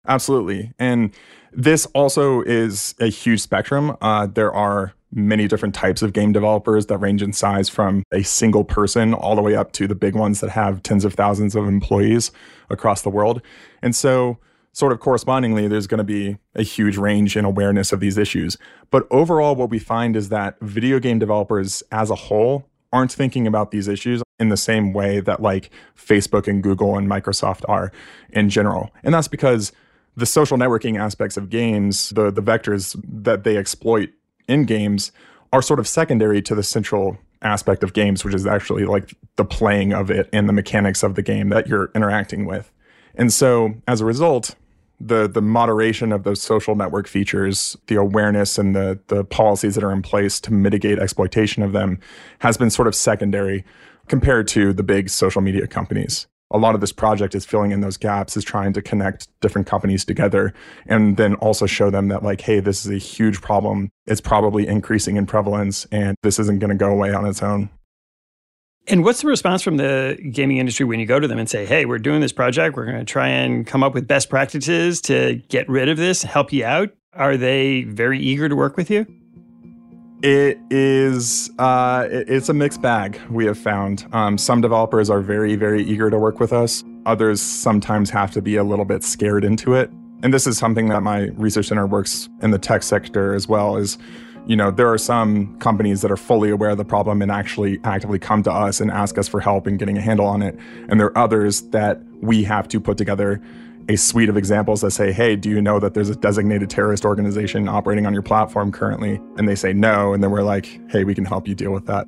Absolutely. 0.06 0.72
And 0.78 1.12
this 1.52 1.86
also 1.86 2.42
is 2.42 2.94
a 3.00 3.06
huge 3.06 3.40
spectrum. 3.40 3.96
Uh, 4.00 4.26
there 4.26 4.52
are 4.52 4.94
many 5.10 5.48
different 5.48 5.74
types 5.74 6.02
of 6.02 6.12
game 6.12 6.32
developers 6.32 6.86
that 6.86 6.98
range 6.98 7.22
in 7.22 7.32
size 7.32 7.68
from 7.68 8.02
a 8.12 8.22
single 8.22 8.64
person 8.64 9.14
all 9.14 9.34
the 9.34 9.42
way 9.42 9.54
up 9.54 9.72
to 9.72 9.86
the 9.86 9.94
big 9.94 10.14
ones 10.14 10.40
that 10.40 10.50
have 10.50 10.82
tens 10.82 11.04
of 11.04 11.14
thousands 11.14 11.54
of 11.54 11.66
employees 11.66 12.30
across 12.68 13.02
the 13.02 13.10
world. 13.10 13.40
And 13.82 13.96
so, 13.96 14.38
sort 14.72 14.92
of 14.92 15.00
correspondingly, 15.00 15.66
there's 15.66 15.86
going 15.86 15.98
to 15.98 16.04
be 16.04 16.36
a 16.54 16.62
huge 16.62 16.96
range 16.98 17.36
in 17.36 17.44
awareness 17.44 17.92
of 17.92 18.00
these 18.00 18.18
issues. 18.18 18.56
But 18.90 19.06
overall, 19.10 19.56
what 19.56 19.70
we 19.70 19.78
find 19.78 20.14
is 20.14 20.28
that 20.28 20.56
video 20.60 21.00
game 21.00 21.18
developers 21.18 21.82
as 21.90 22.10
a 22.10 22.14
whole 22.14 22.68
aren't 22.92 23.12
thinking 23.12 23.46
about 23.46 23.70
these 23.70 23.88
issues 23.88 24.22
in 24.38 24.48
the 24.48 24.56
same 24.56 24.92
way 24.92 25.20
that 25.20 25.42
like 25.42 25.70
Facebook 25.96 26.46
and 26.46 26.62
Google 26.62 26.96
and 26.96 27.08
Microsoft 27.08 27.64
are 27.68 27.92
in 28.30 28.48
general. 28.48 28.90
And 29.02 29.12
that's 29.12 29.28
because 29.28 29.72
the 30.16 30.26
social 30.26 30.56
networking 30.56 30.98
aspects 30.98 31.36
of 31.36 31.48
games, 31.48 32.10
the 32.10 32.30
the 32.30 32.42
vectors 32.42 33.00
that 33.04 33.44
they 33.44 33.56
exploit 33.56 34.10
in 34.48 34.64
games 34.64 35.12
are 35.52 35.62
sort 35.62 35.78
of 35.78 35.86
secondary 35.86 36.42
to 36.42 36.54
the 36.54 36.62
central 36.62 37.18
aspect 37.42 37.82
of 37.82 37.92
games, 37.92 38.24
which 38.24 38.34
is 38.34 38.46
actually 38.46 38.84
like 38.84 39.14
the 39.36 39.44
playing 39.44 39.92
of 39.92 40.10
it 40.10 40.28
and 40.32 40.48
the 40.48 40.52
mechanics 40.52 41.02
of 41.02 41.14
the 41.14 41.22
game 41.22 41.48
that 41.50 41.68
you're 41.68 41.90
interacting 41.94 42.46
with. 42.46 42.72
And 43.14 43.32
so 43.32 43.74
as 43.86 44.00
a 44.00 44.04
result, 44.04 44.56
the 45.00 45.28
the 45.28 45.42
moderation 45.42 46.12
of 46.12 46.24
those 46.24 46.42
social 46.42 46.74
network 46.74 47.06
features, 47.06 47.76
the 47.86 47.94
awareness 47.94 48.58
and 48.58 48.74
the 48.74 48.98
the 49.06 49.24
policies 49.24 49.74
that 49.76 49.84
are 49.84 49.92
in 49.92 50.02
place 50.02 50.40
to 50.40 50.52
mitigate 50.52 50.98
exploitation 50.98 51.62
of 51.62 51.72
them 51.72 52.00
has 52.40 52.56
been 52.56 52.70
sort 52.70 52.88
of 52.88 52.94
secondary 52.94 53.64
compared 54.08 54.48
to 54.48 54.72
the 54.72 54.82
big 54.82 55.08
social 55.08 55.40
media 55.40 55.66
companies. 55.66 56.26
A 56.50 56.58
lot 56.58 56.74
of 56.74 56.80
this 56.80 56.92
project 56.92 57.34
is 57.34 57.44
filling 57.44 57.72
in 57.72 57.80
those 57.80 57.96
gaps 57.96 58.36
is 58.36 58.44
trying 58.44 58.72
to 58.72 58.82
connect 58.82 59.28
different 59.40 59.66
companies 59.66 60.04
together 60.04 60.54
and 60.86 61.16
then 61.16 61.34
also 61.36 61.66
show 61.66 61.90
them 61.90 62.08
that 62.08 62.22
like 62.22 62.40
hey 62.40 62.60
this 62.60 62.84
is 62.84 62.90
a 62.90 62.98
huge 62.98 63.40
problem. 63.40 63.90
It's 64.06 64.20
probably 64.20 64.66
increasing 64.66 65.16
in 65.16 65.26
prevalence 65.26 65.86
and 65.92 66.16
this 66.22 66.38
isn't 66.38 66.58
going 66.58 66.70
to 66.70 66.76
go 66.76 66.90
away 66.90 67.12
on 67.12 67.26
its 67.26 67.42
own. 67.42 67.70
And 68.86 69.04
what's 69.04 69.20
the 69.20 69.28
response 69.28 69.62
from 69.62 69.76
the 69.76 70.18
gaming 70.32 70.56
industry 70.56 70.86
when 70.86 70.98
you 70.98 71.04
go 71.04 71.20
to 71.20 71.28
them 71.28 71.38
and 71.38 71.48
say 71.48 71.66
hey 71.66 71.84
we're 71.84 71.98
doing 71.98 72.20
this 72.20 72.32
project. 72.32 72.76
We're 72.76 72.86
going 72.86 72.98
to 72.98 73.04
try 73.04 73.28
and 73.28 73.66
come 73.66 73.82
up 73.82 73.94
with 73.94 74.06
best 74.06 74.30
practices 74.30 75.00
to 75.02 75.42
get 75.48 75.68
rid 75.68 75.88
of 75.88 75.96
this 75.96 76.22
help 76.22 76.52
you 76.52 76.64
out 76.64 76.90
are 77.14 77.36
they 77.36 77.82
very 77.84 78.18
eager 78.18 78.48
to 78.48 78.56
work 78.56 78.76
with 78.76 78.90
you 78.90 79.06
it 80.22 80.58
is 80.70 81.50
uh, 81.58 82.08
it's 82.10 82.48
a 82.48 82.54
mixed 82.54 82.82
bag. 82.82 83.20
We 83.30 83.46
have 83.46 83.58
found 83.58 84.06
um, 84.12 84.36
some 84.36 84.60
developers 84.60 85.10
are 85.10 85.20
very 85.20 85.54
very 85.54 85.82
eager 85.84 86.10
to 86.10 86.18
work 86.18 86.40
with 86.40 86.52
us. 86.52 86.82
Others 87.06 87.40
sometimes 87.40 88.10
have 88.10 88.30
to 88.32 88.42
be 88.42 88.56
a 88.56 88.64
little 88.64 88.84
bit 88.84 89.04
scared 89.04 89.44
into 89.44 89.74
it. 89.74 89.90
And 90.22 90.34
this 90.34 90.46
is 90.48 90.58
something 90.58 90.88
that 90.88 91.02
my 91.02 91.28
research 91.36 91.66
center 91.66 91.86
works 91.86 92.28
in 92.42 92.50
the 92.50 92.58
tech 92.58 92.82
sector 92.82 93.34
as 93.34 93.46
well. 93.46 93.76
Is 93.76 93.96
you 94.46 94.56
know 94.56 94.72
there 94.72 94.92
are 94.92 94.98
some 94.98 95.56
companies 95.58 96.02
that 96.02 96.10
are 96.10 96.16
fully 96.16 96.50
aware 96.50 96.70
of 96.70 96.78
the 96.78 96.84
problem 96.84 97.22
and 97.22 97.30
actually 97.30 97.78
actively 97.84 98.18
come 98.18 98.42
to 98.42 98.52
us 98.52 98.80
and 98.80 98.90
ask 98.90 99.18
us 99.18 99.28
for 99.28 99.40
help 99.40 99.68
in 99.68 99.76
getting 99.76 99.96
a 99.96 100.00
handle 100.00 100.26
on 100.26 100.42
it. 100.42 100.58
And 100.88 100.98
there 100.98 101.06
are 101.06 101.18
others 101.18 101.62
that 101.70 102.02
we 102.20 102.42
have 102.42 102.66
to 102.68 102.80
put 102.80 102.98
together 102.98 103.40
a 103.88 103.96
suite 103.96 104.28
of 104.28 104.36
examples 104.36 104.82
that 104.82 104.90
say, 104.90 105.12
hey, 105.12 105.34
do 105.34 105.48
you 105.48 105.62
know 105.62 105.80
that 105.80 105.94
there's 105.94 106.10
a 106.10 106.16
designated 106.16 106.68
terrorist 106.68 107.04
organization 107.04 107.68
operating 107.68 108.06
on 108.06 108.12
your 108.12 108.22
platform 108.22 108.70
currently? 108.70 109.20
And 109.36 109.48
they 109.48 109.54
say 109.54 109.72
no. 109.72 110.12
And 110.12 110.22
then 110.22 110.30
we're 110.30 110.42
like, 110.42 110.80
hey, 110.90 111.04
we 111.04 111.14
can 111.14 111.24
help 111.24 111.48
you 111.48 111.54
deal 111.54 111.72
with 111.72 111.86
that. 111.86 112.06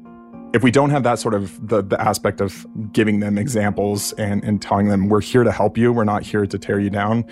If 0.52 0.62
we 0.62 0.70
don't 0.70 0.90
have 0.90 1.04
that 1.04 1.18
sort 1.18 1.32
of 1.34 1.68
the, 1.68 1.80
the 1.80 2.00
aspect 2.00 2.40
of 2.40 2.66
giving 2.92 3.20
them 3.20 3.38
examples 3.38 4.12
and, 4.14 4.42
and 4.44 4.60
telling 4.60 4.88
them 4.88 5.08
we're 5.08 5.20
here 5.20 5.44
to 5.44 5.52
help 5.52 5.78
you, 5.78 5.92
we're 5.92 6.04
not 6.04 6.22
here 6.22 6.44
to 6.44 6.58
tear 6.58 6.80
you 6.80 6.90
down, 6.90 7.24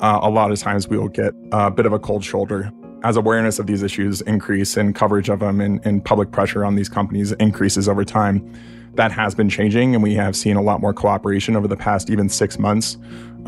uh, 0.00 0.18
a 0.22 0.30
lot 0.30 0.50
of 0.50 0.58
times 0.58 0.88
we 0.88 0.98
will 0.98 1.08
get 1.08 1.34
a 1.52 1.70
bit 1.70 1.86
of 1.86 1.92
a 1.92 1.98
cold 1.98 2.24
shoulder. 2.24 2.72
As 3.04 3.16
awareness 3.16 3.58
of 3.58 3.66
these 3.66 3.82
issues 3.82 4.20
increase 4.22 4.76
and 4.76 4.94
coverage 4.94 5.28
of 5.28 5.40
them 5.40 5.60
and, 5.60 5.84
and 5.84 6.04
public 6.04 6.30
pressure 6.30 6.64
on 6.64 6.74
these 6.74 6.88
companies 6.88 7.32
increases 7.32 7.88
over 7.88 8.04
time, 8.04 8.52
that 8.94 9.12
has 9.12 9.34
been 9.34 9.48
changing, 9.48 9.94
and 9.94 10.02
we 10.02 10.14
have 10.14 10.36
seen 10.36 10.56
a 10.56 10.62
lot 10.62 10.80
more 10.80 10.92
cooperation 10.92 11.56
over 11.56 11.66
the 11.66 11.76
past 11.76 12.10
even 12.10 12.28
six 12.28 12.58
months 12.58 12.98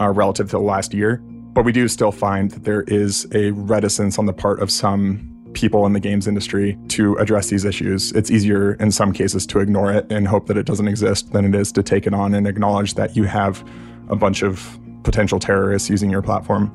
uh, 0.00 0.09
relative 0.11 0.46
to 0.50 0.57
the 0.57 0.62
last 0.62 0.94
year. 0.94 1.18
But 1.52 1.64
we 1.64 1.72
do 1.72 1.87
still 1.88 2.12
find 2.12 2.50
that 2.50 2.64
there 2.64 2.83
is 2.83 3.26
a 3.33 3.50
reticence 3.52 4.18
on 4.18 4.26
the 4.26 4.33
part 4.33 4.61
of 4.61 4.70
some 4.70 5.30
people 5.52 5.87
in 5.87 5.92
the 5.92 6.00
games 6.00 6.26
industry 6.26 6.76
to 6.88 7.14
address 7.16 7.48
these 7.48 7.64
issues. 7.64 8.11
It's 8.12 8.30
easier 8.30 8.74
in 8.74 8.90
some 8.90 9.12
cases 9.12 9.46
to 9.46 9.61
ignore 9.61 9.92
it 9.92 10.11
and 10.11 10.26
hope 10.26 10.46
that 10.48 10.57
it 10.57 10.66
doesn't 10.66 10.88
exist 10.88 11.33
than 11.33 11.44
it 11.44 11.54
is 11.54 11.70
to 11.72 11.83
take 11.83 12.07
it 12.09 12.14
on 12.14 12.35
and 12.35 12.48
acknowledge 12.48 12.94
that 12.94 13.16
you 13.16 13.24
have 13.24 13.64
a 14.09 14.16
bunch 14.16 14.42
of 14.42 14.78
potential 15.04 15.38
terrorists 15.38 15.88
using 15.88 16.11
your 16.11 16.22
platform 16.22 16.72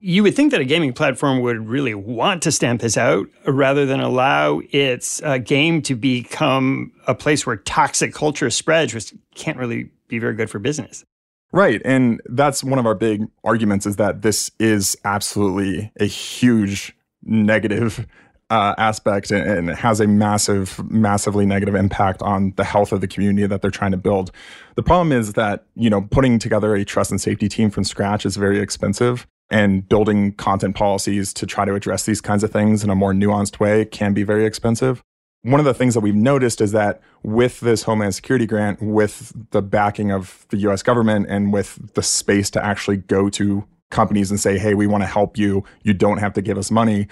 you 0.00 0.22
would 0.22 0.34
think 0.34 0.50
that 0.50 0.60
a 0.60 0.64
gaming 0.64 0.94
platform 0.94 1.40
would 1.40 1.68
really 1.68 1.94
want 1.94 2.42
to 2.42 2.52
stamp 2.52 2.80
this 2.80 2.96
out 2.96 3.28
rather 3.46 3.84
than 3.84 4.00
allow 4.00 4.62
its 4.70 5.22
uh, 5.22 5.36
game 5.38 5.82
to 5.82 5.94
become 5.94 6.92
a 7.06 7.14
place 7.14 7.46
where 7.46 7.56
toxic 7.56 8.14
culture 8.14 8.48
spreads, 8.48 8.94
which 8.94 9.12
can't 9.34 9.58
really 9.58 9.90
be 10.08 10.18
very 10.18 10.34
good 10.34 10.48
for 10.48 10.58
business. 10.58 11.04
Right. 11.52 11.82
And 11.84 12.22
that's 12.26 12.64
one 12.64 12.78
of 12.78 12.86
our 12.86 12.94
big 12.94 13.26
arguments 13.44 13.84
is 13.84 13.96
that 13.96 14.22
this 14.22 14.50
is 14.58 14.96
absolutely 15.04 15.92
a 16.00 16.06
huge 16.06 16.96
negative 17.22 18.06
uh, 18.48 18.74
aspect 18.78 19.30
and, 19.30 19.68
and 19.68 19.70
has 19.70 20.00
a 20.00 20.06
massive, 20.06 20.80
massively 20.90 21.44
negative 21.44 21.74
impact 21.74 22.22
on 22.22 22.54
the 22.56 22.64
health 22.64 22.92
of 22.92 23.00
the 23.00 23.08
community 23.08 23.46
that 23.46 23.62
they're 23.62 23.70
trying 23.70 23.90
to 23.90 23.96
build. 23.96 24.32
The 24.76 24.82
problem 24.82 25.12
is 25.12 25.34
that, 25.34 25.66
you 25.74 25.90
know, 25.90 26.02
putting 26.02 26.38
together 26.38 26.74
a 26.74 26.84
trust 26.84 27.10
and 27.10 27.20
safety 27.20 27.48
team 27.48 27.70
from 27.70 27.84
scratch 27.84 28.24
is 28.24 28.36
very 28.36 28.60
expensive 28.60 29.26
and 29.50 29.88
building 29.88 30.32
content 30.32 30.76
policies 30.76 31.34
to 31.34 31.46
try 31.46 31.64
to 31.64 31.74
address 31.74 32.04
these 32.04 32.20
kinds 32.20 32.44
of 32.44 32.52
things 32.52 32.84
in 32.84 32.90
a 32.90 32.94
more 32.94 33.12
nuanced 33.12 33.58
way 33.58 33.84
can 33.84 34.14
be 34.14 34.22
very 34.22 34.46
expensive. 34.46 35.02
One 35.42 35.58
of 35.58 35.64
the 35.64 35.74
things 35.74 35.94
that 35.94 36.00
we've 36.00 36.14
noticed 36.14 36.60
is 36.60 36.72
that 36.72 37.00
with 37.22 37.60
this 37.60 37.84
Homeland 37.84 38.14
Security 38.14 38.46
grant, 38.46 38.80
with 38.80 39.32
the 39.50 39.62
backing 39.62 40.12
of 40.12 40.46
the 40.50 40.58
US 40.58 40.82
government 40.82 41.26
and 41.28 41.52
with 41.52 41.94
the 41.94 42.02
space 42.02 42.50
to 42.50 42.64
actually 42.64 42.98
go 42.98 43.28
to 43.30 43.64
companies 43.90 44.30
and 44.30 44.38
say, 44.38 44.58
hey, 44.58 44.74
we 44.74 44.86
want 44.86 45.02
to 45.02 45.06
help 45.06 45.36
you, 45.36 45.64
you 45.82 45.94
don't 45.94 46.18
have 46.18 46.34
to 46.34 46.42
give 46.42 46.58
us 46.58 46.70
money. 46.70 47.08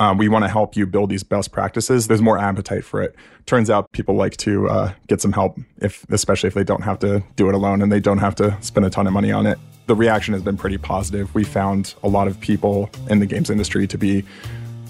Um, 0.00 0.18
we 0.18 0.28
want 0.28 0.44
to 0.44 0.48
help 0.48 0.76
you 0.76 0.86
build 0.86 1.10
these 1.10 1.22
best 1.22 1.52
practices. 1.52 2.08
There's 2.08 2.20
more 2.20 2.36
appetite 2.36 2.84
for 2.84 3.02
it. 3.02 3.14
Turns 3.46 3.70
out 3.70 3.92
people 3.92 4.14
like 4.14 4.36
to 4.38 4.68
uh, 4.68 4.92
get 5.06 5.20
some 5.20 5.32
help, 5.32 5.58
if 5.80 6.04
especially 6.10 6.48
if 6.48 6.54
they 6.54 6.64
don't 6.64 6.82
have 6.82 6.98
to 6.98 7.22
do 7.36 7.48
it 7.48 7.54
alone 7.54 7.80
and 7.80 7.92
they 7.92 8.00
don't 8.00 8.18
have 8.18 8.34
to 8.36 8.58
spend 8.60 8.84
a 8.84 8.90
ton 8.90 9.06
of 9.06 9.12
money 9.12 9.32
on 9.32 9.46
it 9.46 9.58
the 9.86 9.94
reaction 9.94 10.34
has 10.34 10.42
been 10.42 10.56
pretty 10.56 10.78
positive. 10.78 11.34
We 11.34 11.44
found 11.44 11.94
a 12.02 12.08
lot 12.08 12.26
of 12.26 12.38
people 12.40 12.90
in 13.08 13.20
the 13.20 13.26
games 13.26 13.50
industry 13.50 13.86
to 13.86 13.98
be 13.98 14.24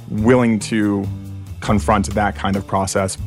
willing 0.09 0.59
to 0.61 1.07
confront 1.61 2.07
that 2.15 2.37
kind 2.37 2.57
of 2.57 2.67
process. 2.67 3.19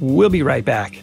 We'll 0.00 0.30
be 0.30 0.42
right 0.42 0.64
back. 0.64 1.02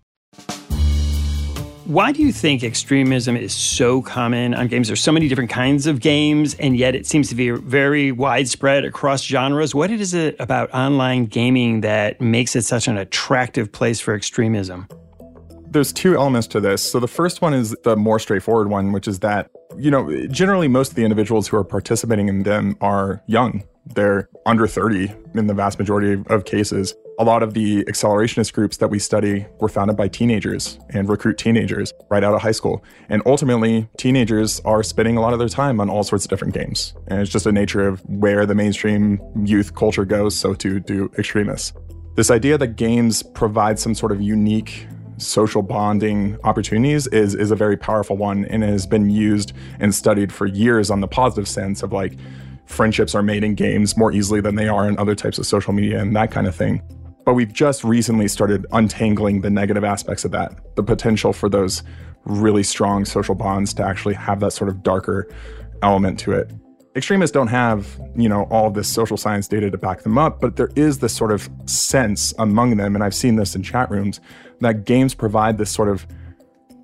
Why 1.91 2.13
do 2.13 2.21
you 2.21 2.31
think 2.31 2.63
extremism 2.63 3.35
is 3.35 3.53
so 3.53 4.01
common 4.01 4.53
on 4.53 4.67
games? 4.67 4.87
There's 4.87 5.01
so 5.01 5.11
many 5.11 5.27
different 5.27 5.49
kinds 5.49 5.87
of 5.87 5.99
games, 5.99 6.53
and 6.53 6.77
yet 6.77 6.95
it 6.95 7.05
seems 7.05 7.27
to 7.29 7.35
be 7.35 7.49
very 7.49 8.13
widespread 8.13 8.85
across 8.85 9.23
genres. 9.23 9.75
What 9.75 9.91
is 9.91 10.13
it 10.13 10.37
about 10.39 10.73
online 10.73 11.25
gaming 11.25 11.81
that 11.81 12.21
makes 12.21 12.55
it 12.55 12.61
such 12.61 12.87
an 12.87 12.97
attractive 12.97 13.73
place 13.73 13.99
for 13.99 14.15
extremism? 14.15 14.87
There's 15.69 15.91
two 15.91 16.15
elements 16.15 16.47
to 16.47 16.61
this. 16.61 16.81
So 16.81 17.01
the 17.01 17.09
first 17.09 17.41
one 17.41 17.53
is 17.53 17.75
the 17.83 17.97
more 17.97 18.19
straightforward 18.19 18.69
one, 18.69 18.93
which 18.93 19.07
is 19.07 19.19
that, 19.19 19.51
you 19.77 19.91
know, 19.91 20.27
generally 20.27 20.69
most 20.69 20.91
of 20.91 20.95
the 20.95 21.03
individuals 21.03 21.49
who 21.49 21.57
are 21.57 21.63
participating 21.65 22.29
in 22.29 22.43
them 22.43 22.77
are 22.79 23.21
young. 23.27 23.63
They're 23.85 24.29
under 24.45 24.65
30 24.65 25.11
in 25.33 25.47
the 25.47 25.53
vast 25.53 25.77
majority 25.77 26.23
of 26.27 26.45
cases. 26.45 26.93
A 27.19 27.23
lot 27.23 27.43
of 27.43 27.53
the 27.53 27.83
accelerationist 27.85 28.53
groups 28.53 28.77
that 28.77 28.87
we 28.87 28.97
study 28.97 29.45
were 29.59 29.69
founded 29.69 29.95
by 29.95 30.07
teenagers 30.07 30.79
and 30.89 31.07
recruit 31.07 31.37
teenagers 31.37 31.93
right 32.09 32.23
out 32.23 32.33
of 32.33 32.41
high 32.41 32.51
school. 32.51 32.83
And 33.09 33.21
ultimately, 33.25 33.87
teenagers 33.97 34.59
are 34.61 34.81
spending 34.81 35.17
a 35.17 35.21
lot 35.21 35.33
of 35.33 35.39
their 35.39 35.49
time 35.49 35.79
on 35.79 35.89
all 35.89 36.03
sorts 36.03 36.25
of 36.25 36.29
different 36.29 36.53
games. 36.53 36.93
And 37.07 37.21
it's 37.21 37.29
just 37.29 37.45
a 37.45 37.51
nature 37.51 37.87
of 37.87 37.99
where 38.07 38.45
the 38.45 38.55
mainstream 38.55 39.19
youth 39.45 39.75
culture 39.75 40.05
goes, 40.05 40.39
so 40.39 40.53
too 40.53 40.79
do 40.79 41.11
extremists. 41.17 41.73
This 42.15 42.31
idea 42.31 42.57
that 42.57 42.75
games 42.75 43.21
provide 43.23 43.77
some 43.77 43.93
sort 43.93 44.11
of 44.11 44.21
unique 44.21 44.87
social 45.17 45.61
bonding 45.61 46.37
opportunities 46.43 47.05
is 47.07 47.35
is 47.35 47.51
a 47.51 47.55
very 47.55 47.77
powerful 47.77 48.17
one 48.17 48.45
and 48.45 48.63
has 48.63 48.87
been 48.87 49.09
used 49.09 49.53
and 49.79 49.93
studied 49.93 50.33
for 50.33 50.47
years 50.47 50.89
on 50.89 50.99
the 50.99 51.07
positive 51.07 51.47
sense 51.47 51.83
of 51.83 51.93
like 51.93 52.13
friendships 52.65 53.13
are 53.13 53.21
made 53.21 53.43
in 53.43 53.53
games 53.53 53.95
more 53.95 54.11
easily 54.11 54.41
than 54.41 54.55
they 54.55 54.67
are 54.67 54.87
in 54.87 54.97
other 54.97 55.13
types 55.13 55.37
of 55.37 55.45
social 55.45 55.73
media 55.73 55.99
and 55.99 56.15
that 56.15 56.31
kind 56.31 56.47
of 56.47 56.55
thing. 56.55 56.81
But 57.25 57.33
we've 57.33 57.53
just 57.53 57.83
recently 57.83 58.27
started 58.27 58.65
untangling 58.71 59.41
the 59.41 59.49
negative 59.49 59.83
aspects 59.83 60.25
of 60.25 60.31
that, 60.31 60.75
the 60.75 60.83
potential 60.83 61.33
for 61.33 61.49
those 61.49 61.83
really 62.25 62.63
strong 62.63 63.05
social 63.05 63.35
bonds 63.35 63.73
to 63.75 63.83
actually 63.83 64.15
have 64.15 64.39
that 64.39 64.53
sort 64.53 64.69
of 64.69 64.83
darker 64.83 65.27
element 65.81 66.19
to 66.19 66.31
it. 66.31 66.51
Extremists 66.95 67.33
don't 67.33 67.47
have, 67.47 67.99
you 68.15 68.27
know, 68.27 68.43
all 68.51 68.69
this 68.69 68.87
social 68.87 69.17
science 69.17 69.47
data 69.47 69.71
to 69.71 69.77
back 69.77 70.01
them 70.01 70.17
up, 70.17 70.41
but 70.41 70.57
there 70.57 70.71
is 70.75 70.99
this 70.99 71.15
sort 71.15 71.31
of 71.31 71.49
sense 71.65 72.33
among 72.37 72.75
them, 72.75 72.95
and 72.95 73.03
I've 73.03 73.15
seen 73.15 73.37
this 73.37 73.55
in 73.55 73.63
chat 73.63 73.89
rooms, 73.89 74.19
that 74.59 74.85
games 74.85 75.13
provide 75.13 75.57
this 75.57 75.71
sort 75.71 75.87
of 75.89 76.05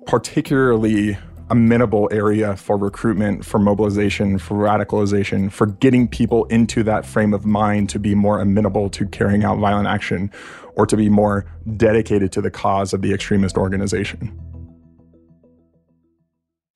particularly 0.06 1.18
amenable 1.50 2.08
area 2.12 2.56
for 2.56 2.76
recruitment, 2.76 3.44
for 3.44 3.58
mobilization, 3.58 4.38
for 4.38 4.56
radicalization, 4.56 5.50
for 5.50 5.66
getting 5.66 6.08
people 6.08 6.44
into 6.46 6.82
that 6.84 7.06
frame 7.06 7.34
of 7.34 7.44
mind 7.44 7.88
to 7.90 7.98
be 7.98 8.14
more 8.14 8.40
amenable 8.40 8.90
to 8.90 9.06
carrying 9.06 9.44
out 9.44 9.58
violent 9.58 9.88
action 9.88 10.30
or 10.76 10.86
to 10.86 10.96
be 10.96 11.08
more 11.08 11.44
dedicated 11.76 12.32
to 12.32 12.40
the 12.40 12.50
cause 12.50 12.92
of 12.92 13.02
the 13.02 13.12
extremist 13.12 13.56
organization. 13.56 14.38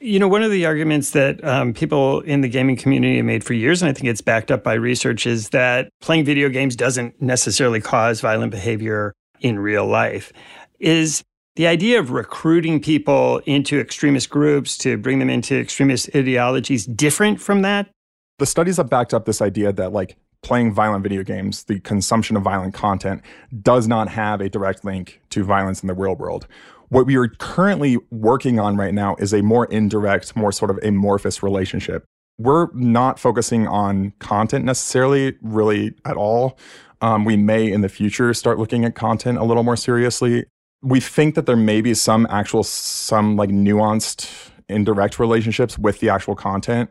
You 0.01 0.19
know, 0.19 0.27
one 0.27 0.43
of 0.43 0.51
the 0.51 0.67
arguments 0.67 1.11
that 1.13 1.43
um, 1.45 1.73
people 1.73 2.23
in 2.23 2.41
the 2.41 2.49
gaming 2.49 2.77
community 2.77 3.19
have 3.19 3.25
made 3.25 3.45
for 3.45 3.53
years, 3.53 3.83
and 3.83 3.89
I 3.89 3.93
think 3.93 4.07
it's 4.07 4.21
backed 4.21 4.51
up 4.51 4.65
by 4.65 4.75
research, 4.75 5.29
is 5.29 5.51
that 5.51 5.91
playing 6.01 6.25
video 6.25 6.49
games 6.49 6.75
doesn't 6.75 7.23
necessarily 7.23 7.81
cause 7.81 8.21
violent 8.21 8.51
behavior 8.51 9.13
in 9.41 9.61
real 9.61 9.87
life. 9.87 10.33
Is 10.81 11.23
the 11.57 11.67
idea 11.67 12.01
of 12.01 12.11
recruiting 12.11 12.81
people 12.81 13.39
into 13.47 13.79
extremist 13.79 14.31
groups 14.31 14.79
to 14.79 14.97
bring 14.97 15.19
them 15.19 15.29
into 15.29 15.59
extremist 15.59 16.09
ideologies 16.15 16.87
different 16.87 17.41
from 17.41 17.63
that? 17.63 17.91
The 18.39 18.47
studies 18.47 18.79
have 18.79 18.89
backed 18.89 19.13
up 19.13 19.27
this 19.27 19.43
idea 19.43 19.73
that, 19.73 19.93
like, 19.93 20.17
playing 20.43 20.73
violent 20.73 21.03
video 21.03 21.23
games, 21.23 21.65
the 21.65 21.79
consumption 21.81 22.37
of 22.37 22.43
violent 22.43 22.75
content, 22.75 23.23
does 23.63 23.87
not 23.87 24.09
have 24.09 24.41
a 24.41 24.49
direct 24.49 24.85
link 24.85 25.21
to 25.31 25.45
violence 25.45 25.83
in 25.83 25.87
the 25.87 25.95
real 25.95 26.17
world. 26.17 26.47
What 26.89 27.07
we 27.07 27.17
are 27.17 27.29
currently 27.29 27.99
working 28.11 28.59
on 28.59 28.77
right 28.77 28.93
now 28.93 29.17
is 29.19 29.33
a 29.33 29.43
more 29.43 29.67
indirect, 29.67 30.35
more 30.35 30.53
sort 30.53 30.71
of 30.71 30.79
amorphous 30.83 31.43
relationship. 31.43 32.05
We're 32.39 32.69
not 32.73 33.19
focusing 33.19 33.69
on 33.69 34.13
content 34.19 34.65
necessarily, 34.65 35.37
really 35.43 35.95
at 36.05 36.17
all. 36.17 36.59
Um, 37.01 37.25
we 37.25 37.37
may 37.37 37.71
in 37.71 37.83
the 37.83 37.89
future 37.89 38.35
start 38.35 38.59
looking 38.59 38.85
at 38.85 38.95
content 38.95 39.39
a 39.39 39.45
little 39.45 39.63
more 39.63 39.77
seriously. 39.77 40.47
We 40.83 41.01
think 41.01 41.37
that 41.37 41.47
there 41.47 41.57
may 41.57 41.81
be 41.81 41.95
some 41.95 42.27
actual, 42.29 42.65
some 42.65 43.37
like 43.37 43.51
nuanced 43.51 44.51
indirect 44.69 45.19
relationships 45.19 45.79
with 45.79 46.01
the 46.01 46.09
actual 46.09 46.35
content. 46.35 46.91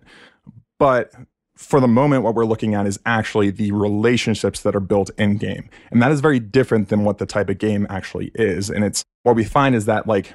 But 0.79 1.11
for 1.57 1.79
the 1.79 1.87
moment, 1.87 2.23
what 2.23 2.33
we're 2.33 2.45
looking 2.45 2.73
at 2.73 2.87
is 2.87 2.99
actually 3.05 3.51
the 3.51 3.71
relationships 3.71 4.61
that 4.61 4.75
are 4.75 4.79
built 4.79 5.11
in 5.17 5.37
game. 5.37 5.69
And 5.91 6.01
that 6.01 6.11
is 6.11 6.19
very 6.19 6.39
different 6.39 6.89
than 6.89 7.03
what 7.03 7.19
the 7.19 7.25
type 7.25 7.49
of 7.49 7.59
game 7.59 7.85
actually 7.89 8.31
is. 8.33 8.69
And 8.69 8.83
it's 8.83 9.03
what 9.23 9.35
we 9.35 9.43
find 9.43 9.75
is 9.75 9.85
that, 9.85 10.07
like, 10.07 10.33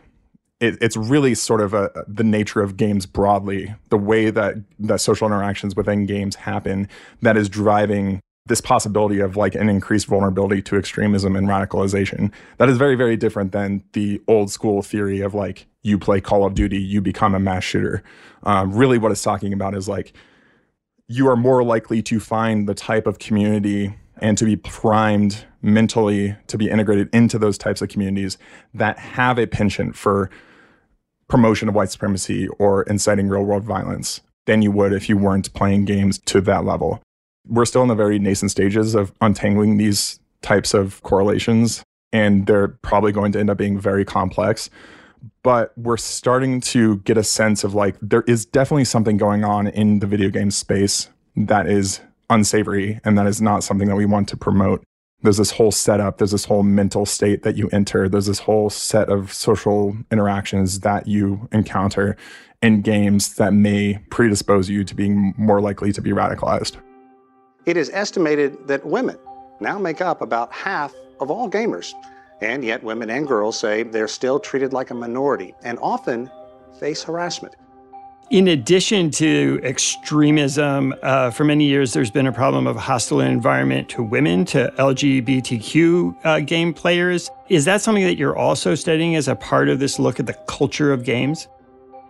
it, 0.60 0.78
it's 0.80 0.96
really 0.96 1.34
sort 1.34 1.60
of 1.60 1.74
a, 1.74 1.90
the 2.06 2.24
nature 2.24 2.62
of 2.62 2.76
games 2.76 3.06
broadly, 3.06 3.74
the 3.90 3.98
way 3.98 4.30
that, 4.30 4.54
that 4.78 5.00
social 5.00 5.26
interactions 5.26 5.74
within 5.74 6.06
games 6.06 6.36
happen, 6.36 6.88
that 7.22 7.36
is 7.36 7.48
driving 7.48 8.20
this 8.46 8.60
possibility 8.60 9.20
of 9.20 9.36
like 9.36 9.54
an 9.54 9.68
increased 9.68 10.06
vulnerability 10.06 10.62
to 10.62 10.76
extremism 10.76 11.36
and 11.36 11.48
radicalization. 11.48 12.32
That 12.58 12.68
is 12.68 12.78
very, 12.78 12.94
very 12.94 13.16
different 13.16 13.52
than 13.52 13.82
the 13.92 14.20
old 14.28 14.50
school 14.50 14.82
theory 14.82 15.20
of 15.20 15.34
like, 15.34 15.66
you 15.82 15.98
play 15.98 16.20
Call 16.20 16.44
of 16.44 16.54
Duty, 16.54 16.78
you 16.78 17.00
become 17.00 17.34
a 17.34 17.40
mass 17.40 17.64
shooter. 17.64 18.02
Um, 18.42 18.72
really, 18.72 18.98
what 18.98 19.12
it's 19.12 19.22
talking 19.22 19.52
about 19.52 19.74
is 19.74 19.88
like, 19.88 20.12
you 21.08 21.28
are 21.28 21.36
more 21.36 21.62
likely 21.62 22.02
to 22.02 22.18
find 22.18 22.68
the 22.68 22.74
type 22.74 23.06
of 23.06 23.18
community 23.18 23.96
and 24.18 24.38
to 24.38 24.44
be 24.44 24.56
primed 24.56 25.44
mentally 25.62 26.36
to 26.46 26.56
be 26.56 26.70
integrated 26.70 27.08
into 27.12 27.38
those 27.38 27.58
types 27.58 27.82
of 27.82 27.88
communities 27.88 28.38
that 28.74 28.98
have 28.98 29.38
a 29.38 29.46
penchant 29.46 29.96
for 29.96 30.30
promotion 31.28 31.68
of 31.68 31.74
white 31.74 31.90
supremacy 31.90 32.48
or 32.58 32.84
inciting 32.84 33.28
real 33.28 33.42
world 33.42 33.64
violence 33.64 34.20
than 34.46 34.62
you 34.62 34.70
would 34.70 34.92
if 34.92 35.08
you 35.08 35.16
weren't 35.16 35.52
playing 35.54 35.84
games 35.84 36.18
to 36.18 36.40
that 36.40 36.64
level. 36.64 37.02
We're 37.48 37.64
still 37.64 37.82
in 37.82 37.88
the 37.88 37.94
very 37.94 38.18
nascent 38.18 38.50
stages 38.50 38.94
of 38.94 39.12
untangling 39.20 39.76
these 39.76 40.20
types 40.42 40.74
of 40.74 41.02
correlations, 41.02 41.82
and 42.12 42.46
they're 42.46 42.68
probably 42.68 43.12
going 43.12 43.32
to 43.32 43.40
end 43.40 43.50
up 43.50 43.58
being 43.58 43.78
very 43.78 44.04
complex 44.04 44.70
but 45.42 45.72
we're 45.76 45.96
starting 45.96 46.60
to 46.60 46.98
get 46.98 47.16
a 47.16 47.22
sense 47.22 47.64
of 47.64 47.74
like 47.74 47.96
there 48.02 48.22
is 48.22 48.44
definitely 48.44 48.84
something 48.84 49.16
going 49.16 49.44
on 49.44 49.66
in 49.68 50.00
the 50.00 50.06
video 50.06 50.30
game 50.30 50.50
space 50.50 51.08
that 51.36 51.66
is 51.66 52.00
unsavory 52.30 53.00
and 53.04 53.16
that 53.18 53.26
is 53.26 53.40
not 53.40 53.62
something 53.62 53.88
that 53.88 53.96
we 53.96 54.06
want 54.06 54.28
to 54.28 54.36
promote. 54.36 54.82
There's 55.22 55.38
this 55.38 55.52
whole 55.52 55.72
setup, 55.72 56.18
there's 56.18 56.32
this 56.32 56.44
whole 56.44 56.62
mental 56.62 57.06
state 57.06 57.42
that 57.42 57.56
you 57.56 57.68
enter, 57.72 58.08
there's 58.08 58.26
this 58.26 58.40
whole 58.40 58.70
set 58.70 59.08
of 59.08 59.32
social 59.32 59.96
interactions 60.10 60.80
that 60.80 61.06
you 61.06 61.48
encounter 61.52 62.16
in 62.62 62.82
games 62.82 63.34
that 63.36 63.52
may 63.52 63.98
predispose 64.10 64.68
you 64.68 64.84
to 64.84 64.94
being 64.94 65.34
more 65.36 65.60
likely 65.60 65.92
to 65.92 66.02
be 66.02 66.10
radicalized. 66.10 66.76
It 67.66 67.76
is 67.76 67.90
estimated 67.92 68.68
that 68.68 68.86
women 68.86 69.18
now 69.58 69.76
make 69.76 70.00
up 70.00 70.22
about 70.22 70.52
half 70.52 70.94
of 71.18 71.32
all 71.32 71.50
gamers. 71.50 71.92
And 72.40 72.64
yet, 72.64 72.82
women 72.84 73.10
and 73.10 73.26
girls 73.26 73.58
say 73.58 73.82
they're 73.82 74.06
still 74.06 74.38
treated 74.38 74.72
like 74.72 74.90
a 74.90 74.94
minority 74.94 75.54
and 75.64 75.76
often 75.82 76.30
face 76.78 77.02
harassment. 77.02 77.56
In 78.30 78.48
addition 78.48 79.10
to 79.12 79.60
extremism, 79.62 80.94
uh, 81.02 81.30
for 81.30 81.44
many 81.44 81.64
years 81.64 81.92
there's 81.92 82.10
been 82.10 82.26
a 82.26 82.32
problem 82.32 82.66
of 82.66 82.76
hostile 82.76 83.20
environment 83.20 83.88
to 83.90 84.02
women, 84.02 84.44
to 84.46 84.72
LGBTQ 84.78 86.16
uh, 86.24 86.40
game 86.40 86.74
players. 86.74 87.30
Is 87.48 87.64
that 87.66 87.82
something 87.82 88.04
that 88.04 88.16
you're 88.16 88.36
also 88.36 88.74
studying 88.74 89.14
as 89.14 89.28
a 89.28 89.36
part 89.36 89.68
of 89.68 89.78
this 89.78 89.98
look 89.98 90.18
at 90.18 90.26
the 90.26 90.34
culture 90.48 90.92
of 90.92 91.04
games? 91.04 91.46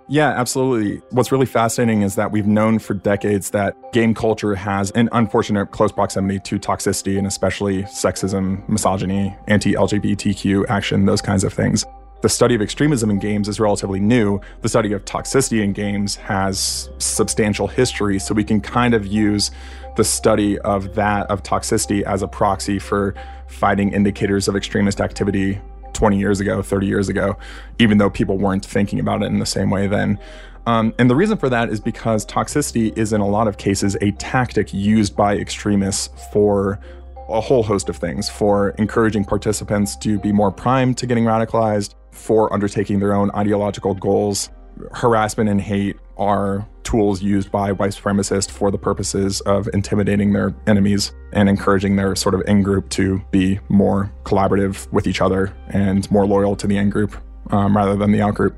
Yeah, 0.09 0.29
absolutely. 0.29 1.03
What's 1.11 1.33
really 1.33 1.47
fascinating 1.47 2.03
is 2.03 2.15
that 2.15 2.31
we've 2.31 2.47
known 2.47 2.79
for 2.79 2.95
decades 2.95 3.51
that 3.51 3.93
game 3.93 4.15
culture 4.15 4.55
has 4.55 4.93
an 4.93 5.09
unfortunate 5.11 5.73
close 5.73 5.91
proximity 5.91 6.39
to 6.41 6.61
toxicity 6.61 7.19
and 7.19 7.27
especially 7.27 7.83
sexism, 7.85 8.67
misogyny, 8.69 9.37
anti 9.49 9.73
LGBTQ 9.73 10.67
action, 10.69 11.07
those 11.07 11.21
kinds 11.21 11.43
of 11.43 11.53
things. 11.53 11.85
The 12.23 12.29
study 12.29 12.55
of 12.55 12.63
extremism 12.63 13.11
in 13.11 13.19
games 13.19 13.49
is 13.49 13.59
relatively 13.59 14.01
new. 14.01 14.41
The 14.63 14.69
study 14.69 14.93
of 14.93 15.05
toxicity 15.05 15.63
in 15.63 15.73
games 15.73 16.15
has 16.17 16.89
substantial 16.99 17.67
history, 17.67 18.19
so 18.21 18.33
we 18.33 18.45
can 18.45 18.61
kind 18.61 18.95
of 18.95 19.07
use 19.07 19.51
the 19.97 20.05
study 20.05 20.59
of 20.61 20.95
that, 20.95 21.29
of 21.31 21.43
toxicity, 21.43 22.03
as 22.03 22.23
a 22.23 22.29
proxy 22.29 22.79
for 22.79 23.15
finding 23.49 23.93
indicators 23.93 24.49
of 24.49 24.57
extremist 24.57 25.01
activity 25.01 25.61
20 25.97 26.19
years 26.19 26.41
ago, 26.41 26.63
30 26.63 26.87
years 26.87 27.09
ago, 27.09 27.37
even 27.79 27.99
though 27.99 28.11
people 28.11 28.39
weren't 28.39 28.65
thinking 28.65 29.01
about 29.01 29.23
it 29.23 29.27
in 29.27 29.39
the 29.39 29.47
same 29.47 29.71
way 29.71 29.87
then. 29.87 30.19
Um, 30.67 30.95
and 30.99 31.09
the 31.09 31.17
reason 31.17 31.39
for 31.39 31.49
that 31.49 31.71
is 31.71 31.81
because 31.81 32.27
toxicity 32.27 32.97
is, 32.99 33.13
in 33.13 33.21
a 33.21 33.29
lot 33.29 33.49
of 33.49 33.57
cases, 33.57 33.97
a 34.01 34.11
tactic 34.13 34.75
used 34.75 35.17
by 35.17 35.37
extremists 35.37 36.11
for 36.33 36.81
a 37.29 37.41
whole 37.41 37.63
host 37.63 37.89
of 37.89 37.97
things 37.97 38.29
for 38.29 38.71
encouraging 38.71 39.25
participants 39.25 39.97
to 39.97 40.19
be 40.19 40.33
more 40.33 40.53
primed 40.53 40.97
to 40.99 41.07
getting 41.07 41.25
radicalized, 41.25 41.95
for 42.17 42.53
undertaking 42.53 42.99
their 42.99 43.13
own 43.13 43.31
ideological 43.35 43.95
goals. 43.95 44.51
Harassment 44.93 45.49
and 45.49 45.61
hate 45.61 45.97
are 46.17 46.67
tools 46.83 47.21
used 47.21 47.51
by 47.51 47.73
white 47.73 47.91
supremacists 47.91 48.51
for 48.51 48.71
the 48.71 48.79
purposes 48.79 49.41
of 49.43 49.69
intimidating 49.75 50.33
their 50.33 50.55
enemies 50.67 51.13
and 51.33 51.49
encouraging 51.49 51.97
their 51.97 52.15
sort 52.15 52.35
of 52.35 52.43
in 52.47 52.63
group 52.63 52.89
to 52.91 53.21
be 53.31 53.59
more 53.69 54.13
collaborative 54.25 54.91
with 54.93 55.07
each 55.07 55.21
other 55.21 55.55
and 55.69 56.09
more 56.11 56.27
loyal 56.27 56.55
to 56.57 56.67
the 56.67 56.77
in 56.77 56.89
group 56.89 57.17
um, 57.51 57.77
rather 57.77 57.97
than 57.97 58.13
the 58.13 58.23
out 58.23 58.35
group. 58.35 58.57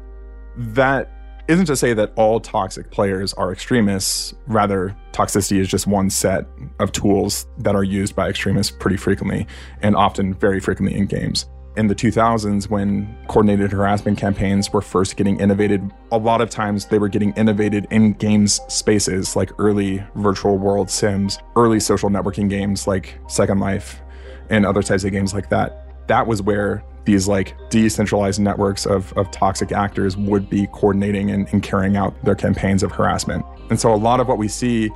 That 0.56 1.10
isn't 1.48 1.66
to 1.66 1.76
say 1.76 1.94
that 1.94 2.12
all 2.16 2.40
toxic 2.40 2.90
players 2.90 3.32
are 3.34 3.50
extremists. 3.50 4.34
Rather, 4.46 4.94
toxicity 5.12 5.58
is 5.58 5.66
just 5.66 5.86
one 5.86 6.10
set 6.10 6.44
of 6.78 6.92
tools 6.92 7.46
that 7.56 7.74
are 7.74 7.84
used 7.84 8.14
by 8.14 8.28
extremists 8.28 8.76
pretty 8.78 8.98
frequently 8.98 9.46
and 9.80 9.96
often 9.96 10.34
very 10.34 10.60
frequently 10.60 10.98
in 10.98 11.06
games 11.06 11.46
in 11.78 11.86
the 11.86 11.94
2000s 11.94 12.68
when 12.68 13.16
coordinated 13.28 13.70
harassment 13.70 14.18
campaigns 14.18 14.72
were 14.72 14.82
first 14.82 15.16
getting 15.16 15.38
innovated. 15.38 15.88
A 16.10 16.18
lot 16.18 16.40
of 16.40 16.50
times 16.50 16.86
they 16.86 16.98
were 16.98 17.08
getting 17.08 17.32
innovated 17.34 17.86
in 17.90 18.14
games 18.14 18.60
spaces 18.66 19.36
like 19.36 19.52
early 19.58 20.04
virtual 20.16 20.58
world 20.58 20.90
sims 20.90 21.38
early 21.54 21.78
social 21.78 22.10
networking 22.10 22.50
games 22.50 22.88
like 22.88 23.18
second 23.28 23.60
life 23.60 24.02
and 24.50 24.66
other 24.66 24.82
types 24.82 25.04
of 25.04 25.12
games 25.12 25.32
like 25.32 25.48
that. 25.50 26.08
That 26.08 26.26
was 26.26 26.42
where 26.42 26.82
these 27.04 27.28
like 27.28 27.54
decentralized 27.70 28.40
networks 28.40 28.84
of, 28.84 29.12
of 29.12 29.30
toxic 29.30 29.70
actors 29.70 30.16
would 30.16 30.50
be 30.50 30.66
coordinating 30.72 31.30
and, 31.30 31.48
and 31.52 31.62
carrying 31.62 31.96
out 31.96 32.12
their 32.24 32.34
campaigns 32.34 32.82
of 32.82 32.90
harassment. 32.90 33.46
And 33.70 33.78
so 33.78 33.94
a 33.94 33.96
lot 33.96 34.18
of 34.18 34.26
what 34.26 34.36
we 34.36 34.48
see 34.48 34.90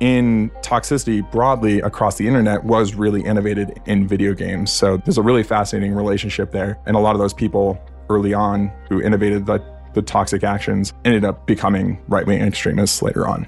in 0.00 0.50
toxicity 0.62 1.28
broadly 1.30 1.80
across 1.80 2.16
the 2.16 2.26
internet 2.26 2.64
was 2.64 2.94
really 2.94 3.22
innovated 3.22 3.80
in 3.86 4.08
video 4.08 4.34
games. 4.34 4.72
So 4.72 4.96
there's 4.98 5.18
a 5.18 5.22
really 5.22 5.42
fascinating 5.42 5.94
relationship 5.94 6.50
there. 6.50 6.78
And 6.86 6.96
a 6.96 7.00
lot 7.00 7.14
of 7.14 7.20
those 7.20 7.34
people 7.34 7.78
early 8.08 8.34
on 8.34 8.72
who 8.88 9.00
innovated 9.00 9.46
the, 9.46 9.62
the 9.94 10.02
toxic 10.02 10.42
actions 10.42 10.92
ended 11.04 11.24
up 11.24 11.46
becoming 11.46 12.02
right 12.08 12.26
wing 12.26 12.40
extremists 12.40 13.02
later 13.02 13.28
on. 13.28 13.46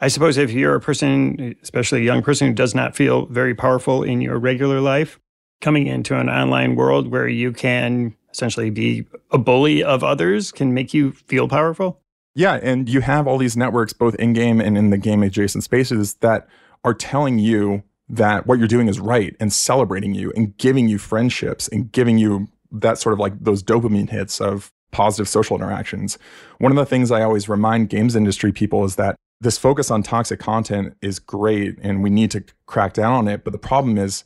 I 0.00 0.08
suppose 0.08 0.36
if 0.36 0.50
you're 0.50 0.74
a 0.74 0.80
person, 0.80 1.54
especially 1.62 2.00
a 2.00 2.04
young 2.04 2.22
person 2.22 2.48
who 2.48 2.54
does 2.54 2.74
not 2.74 2.96
feel 2.96 3.26
very 3.26 3.54
powerful 3.54 4.02
in 4.02 4.20
your 4.20 4.38
regular 4.38 4.80
life, 4.80 5.18
coming 5.60 5.86
into 5.86 6.18
an 6.18 6.28
online 6.28 6.74
world 6.74 7.06
where 7.06 7.28
you 7.28 7.52
can 7.52 8.14
essentially 8.32 8.68
be 8.68 9.06
a 9.30 9.38
bully 9.38 9.82
of 9.82 10.02
others 10.02 10.50
can 10.50 10.74
make 10.74 10.92
you 10.92 11.12
feel 11.12 11.46
powerful. 11.46 12.01
Yeah, 12.34 12.54
and 12.62 12.88
you 12.88 13.00
have 13.00 13.26
all 13.26 13.38
these 13.38 13.56
networks, 13.56 13.92
both 13.92 14.14
in 14.16 14.32
game 14.32 14.60
and 14.60 14.78
in 14.78 14.90
the 14.90 14.98
game 14.98 15.22
adjacent 15.22 15.64
spaces, 15.64 16.14
that 16.14 16.48
are 16.84 16.94
telling 16.94 17.38
you 17.38 17.82
that 18.08 18.46
what 18.46 18.58
you're 18.58 18.68
doing 18.68 18.88
is 18.88 19.00
right 19.00 19.36
and 19.38 19.52
celebrating 19.52 20.14
you 20.14 20.32
and 20.34 20.56
giving 20.56 20.88
you 20.88 20.98
friendships 20.98 21.68
and 21.68 21.92
giving 21.92 22.18
you 22.18 22.48
that 22.70 22.98
sort 22.98 23.12
of 23.12 23.18
like 23.18 23.38
those 23.38 23.62
dopamine 23.62 24.10
hits 24.10 24.40
of 24.40 24.72
positive 24.92 25.28
social 25.28 25.56
interactions. 25.56 26.18
One 26.58 26.72
of 26.72 26.76
the 26.76 26.86
things 26.86 27.10
I 27.10 27.22
always 27.22 27.48
remind 27.48 27.88
games 27.88 28.16
industry 28.16 28.52
people 28.52 28.84
is 28.84 28.96
that 28.96 29.16
this 29.40 29.58
focus 29.58 29.90
on 29.90 30.02
toxic 30.02 30.38
content 30.38 30.96
is 31.02 31.18
great 31.18 31.76
and 31.82 32.02
we 32.02 32.10
need 32.10 32.30
to 32.30 32.44
crack 32.66 32.92
down 32.92 33.12
on 33.12 33.28
it. 33.28 33.44
But 33.44 33.52
the 33.52 33.58
problem 33.58 33.98
is 33.98 34.24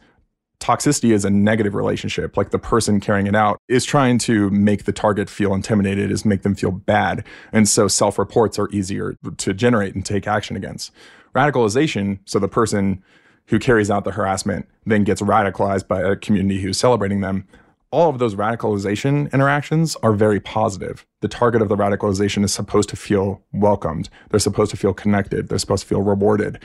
toxicity 0.61 1.13
is 1.13 1.25
a 1.25 1.31
negative 1.31 1.75
relationship. 1.75 2.37
Like 2.37 2.51
the 2.51 2.59
person 2.59 3.01
carrying 3.01 3.27
it 3.27 3.35
out 3.35 3.59
is 3.69 3.85
trying 3.85 4.19
to 4.19 4.51
make 4.51 4.85
the 4.85 4.93
target 4.93 5.29
feel 5.29 5.55
intimidated, 5.55 6.11
is 6.11 6.25
make 6.25 6.43
them 6.43 6.55
feel 6.55 6.71
bad. 6.71 7.25
And 7.53 7.69
so 7.69 7.89
self 7.89 8.19
reports 8.19 8.59
are 8.59 8.69
easier 8.71 9.17
to 9.37 9.55
generate 9.55 9.95
and 9.95 10.05
take 10.05 10.27
action 10.27 10.57
against. 10.57 10.93
Radicalization, 11.35 12.19
so 12.25 12.39
the 12.39 12.49
person 12.49 13.03
who 13.49 13.59
carries 13.59 13.91
out 13.91 14.05
the 14.05 14.13
harassment 14.13 14.67
then 14.87 15.05
gets 15.05 15.23
radicalized 15.23 15.87
by 15.87 16.01
a 16.01 16.17
community 16.17 16.61
who's 16.61 16.79
celebrating 16.79 17.21
them. 17.21 17.47
All 17.93 18.11
of 18.11 18.19
those 18.19 18.35
radicalization 18.35 19.33
interactions 19.33 19.97
are 20.03 20.13
very 20.13 20.41
positive. 20.41 21.07
The 21.21 21.29
target 21.29 21.63
of 21.63 21.69
the 21.69 21.77
radicalization 21.77 22.45
is 22.45 22.53
supposed 22.53 22.89
to 22.89 22.97
feel 22.97 23.43
welcomed. 23.53 24.09
They're 24.31 24.41
supposed 24.41 24.73
to 24.73 24.77
feel 24.77 24.93
connected. 24.93 25.49
They're 25.49 25.59
supposed 25.59 25.83
to 25.85 25.89
feel 25.89 26.03
rewarded. 26.03 26.61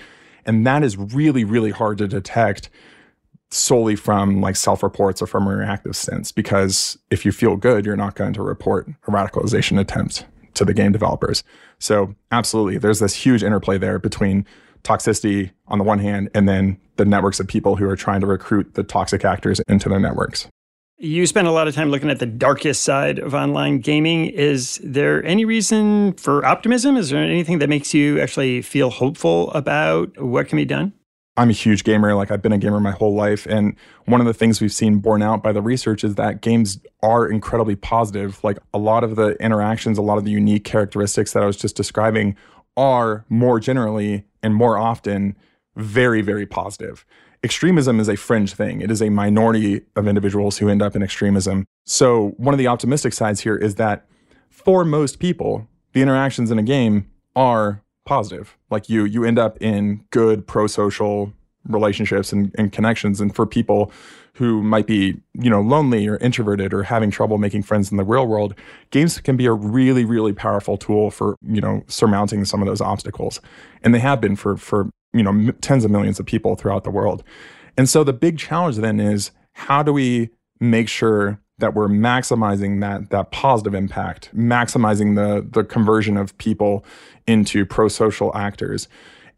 And 0.45 0.65
that 0.65 0.83
is 0.83 0.97
really, 0.97 1.43
really 1.43 1.69
hard 1.69 1.99
to 1.99 2.07
detect 2.07 2.69
solely 3.51 3.95
from 3.95 4.41
like 4.41 4.55
self 4.55 4.81
reports 4.81 5.21
or 5.21 5.27
from 5.27 5.47
a 5.47 5.55
reactive 5.55 5.95
sense 5.95 6.31
because 6.31 6.97
if 7.09 7.25
you 7.25 7.31
feel 7.31 7.57
good, 7.57 7.85
you're 7.85 7.97
not 7.97 8.15
going 8.15 8.33
to 8.33 8.41
report 8.41 8.87
a 9.07 9.11
radicalization 9.11 9.79
attempt 9.79 10.25
to 10.53 10.65
the 10.65 10.73
game 10.73 10.91
developers. 10.91 11.43
So, 11.79 12.15
absolutely, 12.31 12.77
there's 12.77 12.99
this 12.99 13.15
huge 13.15 13.43
interplay 13.43 13.77
there 13.77 13.99
between 13.99 14.45
toxicity 14.83 15.51
on 15.67 15.77
the 15.77 15.83
one 15.83 15.99
hand 15.99 16.29
and 16.33 16.47
then 16.47 16.79
the 16.95 17.05
networks 17.05 17.39
of 17.39 17.47
people 17.47 17.75
who 17.75 17.87
are 17.87 17.95
trying 17.95 18.21
to 18.21 18.27
recruit 18.27 18.73
the 18.73 18.83
toxic 18.83 19.23
actors 19.23 19.59
into 19.67 19.89
their 19.89 19.99
networks. 19.99 20.47
You 20.97 21.25
spend 21.25 21.47
a 21.47 21.51
lot 21.51 21.67
of 21.67 21.73
time 21.73 21.89
looking 21.89 22.11
at 22.11 22.19
the 22.19 22.27
darkest 22.27 22.83
side 22.83 23.17
of 23.17 23.33
online 23.33 23.79
gaming. 23.79 24.27
Is 24.27 24.79
there 24.83 25.23
any 25.25 25.45
reason 25.45 26.13
for 26.13 26.45
optimism? 26.45 26.95
Is 26.95 27.09
there 27.09 27.23
anything 27.23 27.57
that 27.57 27.69
makes 27.69 27.91
you 27.91 28.19
actually 28.19 28.61
feel 28.61 28.91
hopeful 28.91 29.51
about 29.51 30.15
what 30.21 30.47
can 30.47 30.57
be 30.57 30.65
done? 30.65 30.93
I'm 31.37 31.49
a 31.49 31.53
huge 31.53 31.83
gamer. 31.83 32.13
Like 32.13 32.29
I've 32.29 32.41
been 32.41 32.51
a 32.51 32.57
gamer 32.57 32.79
my 32.79 32.91
whole 32.91 33.15
life. 33.15 33.45
And 33.45 33.75
one 34.05 34.19
of 34.19 34.27
the 34.27 34.33
things 34.33 34.59
we've 34.59 34.71
seen 34.71 34.97
borne 34.97 35.21
out 35.21 35.41
by 35.41 35.53
the 35.53 35.61
research 35.61 36.03
is 36.03 36.15
that 36.15 36.41
games 36.41 36.79
are 37.01 37.27
incredibly 37.27 37.75
positive. 37.75 38.43
Like 38.43 38.57
a 38.73 38.77
lot 38.77 39.03
of 39.03 39.15
the 39.15 39.41
interactions, 39.41 39.97
a 39.97 40.01
lot 40.01 40.17
of 40.17 40.25
the 40.25 40.31
unique 40.31 40.65
characteristics 40.65 41.33
that 41.33 41.43
I 41.43 41.45
was 41.45 41.57
just 41.57 41.75
describing 41.75 42.35
are 42.75 43.25
more 43.29 43.59
generally 43.59 44.25
and 44.43 44.53
more 44.53 44.77
often 44.77 45.35
very, 45.75 46.21
very 46.21 46.45
positive. 46.45 47.05
Extremism 47.43 47.99
is 47.99 48.09
a 48.09 48.15
fringe 48.15 48.53
thing. 48.53 48.81
It 48.81 48.91
is 48.91 49.01
a 49.01 49.09
minority 49.09 49.81
of 49.95 50.07
individuals 50.07 50.57
who 50.57 50.69
end 50.69 50.81
up 50.81 50.95
in 50.95 51.01
extremism. 51.01 51.65
So, 51.85 52.35
one 52.37 52.53
of 52.53 52.59
the 52.59 52.67
optimistic 52.67 53.13
sides 53.13 53.41
here 53.41 53.55
is 53.55 53.75
that 53.75 54.05
for 54.49 54.85
most 54.85 55.17
people, 55.19 55.67
the 55.93 56.01
interactions 56.01 56.51
in 56.51 56.59
a 56.59 56.63
game 56.63 57.09
are 57.35 57.81
positive. 58.05 58.57
Like 58.69 58.89
you, 58.89 59.05
you 59.05 59.23
end 59.23 59.39
up 59.39 59.61
in 59.61 60.03
good 60.11 60.47
pro-social 60.47 61.33
relationships 61.65 62.31
and, 62.33 62.53
and 62.57 62.71
connections. 62.71 63.21
And 63.21 63.35
for 63.35 63.45
people 63.45 63.91
who 64.33 64.63
might 64.63 64.87
be, 64.87 65.21
you 65.33 65.49
know, 65.49 65.61
lonely 65.61 66.07
or 66.07 66.17
introverted 66.17 66.73
or 66.73 66.83
having 66.83 67.11
trouble 67.11 67.37
making 67.37 67.63
friends 67.63 67.91
in 67.91 67.97
the 67.97 68.03
real 68.03 68.25
world, 68.25 68.55
games 68.89 69.19
can 69.19 69.37
be 69.37 69.45
a 69.45 69.51
really, 69.51 70.05
really 70.05 70.33
powerful 70.33 70.77
tool 70.77 71.11
for, 71.11 71.35
you 71.45 71.61
know, 71.61 71.83
surmounting 71.87 72.45
some 72.45 72.61
of 72.61 72.67
those 72.67 72.81
obstacles. 72.81 73.41
And 73.83 73.93
they 73.93 73.99
have 73.99 74.21
been 74.21 74.35
for, 74.35 74.57
for, 74.57 74.89
you 75.13 75.21
know, 75.21 75.51
tens 75.61 75.83
of 75.83 75.91
millions 75.91 76.19
of 76.19 76.25
people 76.25 76.55
throughout 76.55 76.83
the 76.83 76.91
world. 76.91 77.23
And 77.77 77.89
so 77.89 78.03
the 78.03 78.13
big 78.13 78.37
challenge 78.37 78.77
then 78.77 78.99
is 78.99 79.31
how 79.53 79.83
do 79.83 79.91
we 79.91 80.29
make 80.59 80.87
sure 80.87 81.40
that 81.61 81.73
we're 81.73 81.87
maximizing 81.87 82.81
that 82.81 83.09
that 83.11 83.31
positive 83.31 83.73
impact, 83.73 84.29
maximizing 84.35 85.15
the 85.15 85.47
the 85.49 85.63
conversion 85.63 86.17
of 86.17 86.37
people 86.37 86.83
into 87.25 87.65
pro-social 87.65 88.35
actors 88.35 88.87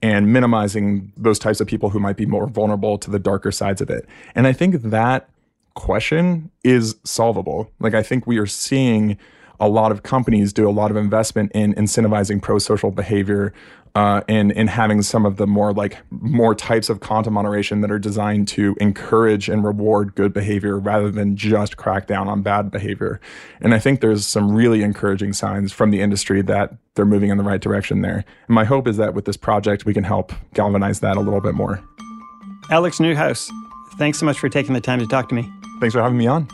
and 0.01 0.33
minimizing 0.33 1.13
those 1.15 1.39
types 1.39 1.61
of 1.61 1.67
people 1.67 1.89
who 1.89 1.99
might 1.99 2.17
be 2.17 2.25
more 2.25 2.47
vulnerable 2.47 2.97
to 2.97 3.09
the 3.09 3.19
darker 3.19 3.51
sides 3.51 3.79
of 3.79 3.89
it. 3.89 4.05
And 4.35 4.47
I 4.47 4.53
think 4.53 4.81
that 4.81 5.29
question 5.75 6.51
is 6.63 6.95
solvable. 7.03 7.71
Like 7.79 7.93
I 7.93 8.03
think 8.03 8.27
we 8.27 8.37
are 8.37 8.45
seeing 8.45 9.17
a 9.63 9.69
lot 9.69 9.93
of 9.93 10.03
companies 10.03 10.51
do 10.51 10.69
a 10.69 10.71
lot 10.71 10.91
of 10.91 10.97
investment 10.97 11.49
in 11.53 11.73
incentivizing 11.75 12.41
pro-social 12.41 12.91
behavior 12.91 13.53
uh, 13.95 14.21
and 14.27 14.51
in 14.51 14.67
having 14.67 15.01
some 15.01 15.25
of 15.25 15.37
the 15.37 15.47
more 15.47 15.71
like 15.71 15.99
more 16.09 16.53
types 16.53 16.89
of 16.89 16.99
content 16.99 17.33
moderation 17.33 17.79
that 17.79 17.89
are 17.89 17.99
designed 17.99 18.45
to 18.45 18.75
encourage 18.81 19.47
and 19.47 19.63
reward 19.63 20.13
good 20.15 20.33
behavior 20.33 20.77
rather 20.77 21.09
than 21.09 21.37
just 21.37 21.77
crack 21.77 22.07
down 22.07 22.27
on 22.27 22.41
bad 22.41 22.71
behavior. 22.71 23.21
And 23.61 23.73
I 23.73 23.79
think 23.79 24.01
there's 24.01 24.25
some 24.25 24.51
really 24.53 24.83
encouraging 24.83 25.31
signs 25.31 25.71
from 25.71 25.91
the 25.91 26.01
industry 26.01 26.41
that 26.41 26.73
they're 26.95 27.05
moving 27.05 27.29
in 27.29 27.37
the 27.37 27.43
right 27.43 27.61
direction 27.61 28.01
there. 28.01 28.25
And 28.47 28.55
my 28.55 28.65
hope 28.65 28.85
is 28.85 28.97
that 28.97 29.13
with 29.13 29.23
this 29.23 29.37
project, 29.37 29.85
we 29.85 29.93
can 29.93 30.03
help 30.03 30.33
galvanize 30.53 30.99
that 30.99 31.15
a 31.15 31.21
little 31.21 31.41
bit 31.41 31.55
more. 31.55 31.81
Alex 32.69 32.99
Newhouse, 32.99 33.49
thanks 33.97 34.19
so 34.19 34.25
much 34.25 34.39
for 34.39 34.49
taking 34.49 34.73
the 34.73 34.81
time 34.81 34.99
to 34.99 35.07
talk 35.07 35.29
to 35.29 35.35
me. 35.35 35.49
Thanks 35.79 35.93
for 35.93 36.01
having 36.01 36.17
me 36.17 36.27
on. 36.27 36.49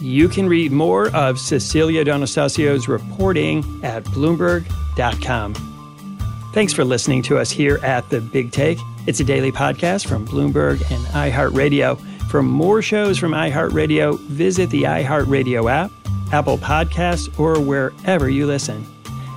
You 0.00 0.28
can 0.28 0.48
read 0.48 0.72
more 0.72 1.14
of 1.14 1.38
Cecilia 1.38 2.04
D'Anastasio's 2.04 2.88
reporting 2.88 3.58
at 3.84 4.02
Bloomberg.com. 4.04 5.54
Thanks 6.54 6.72
for 6.72 6.84
listening 6.84 7.22
to 7.24 7.38
us 7.38 7.50
here 7.50 7.78
at 7.82 8.08
The 8.08 8.20
Big 8.20 8.50
Take. 8.50 8.78
It's 9.06 9.20
a 9.20 9.24
daily 9.24 9.52
podcast 9.52 10.06
from 10.06 10.26
Bloomberg 10.26 10.80
and 10.90 11.04
iHeartRadio. 11.08 12.00
For 12.30 12.42
more 12.42 12.80
shows 12.80 13.18
from 13.18 13.32
iHeartRadio, 13.32 14.18
visit 14.20 14.70
the 14.70 14.84
iHeartRadio 14.84 15.70
app, 15.70 15.90
Apple 16.32 16.58
Podcasts, 16.58 17.38
or 17.38 17.60
wherever 17.60 18.30
you 18.30 18.46
listen. 18.46 18.86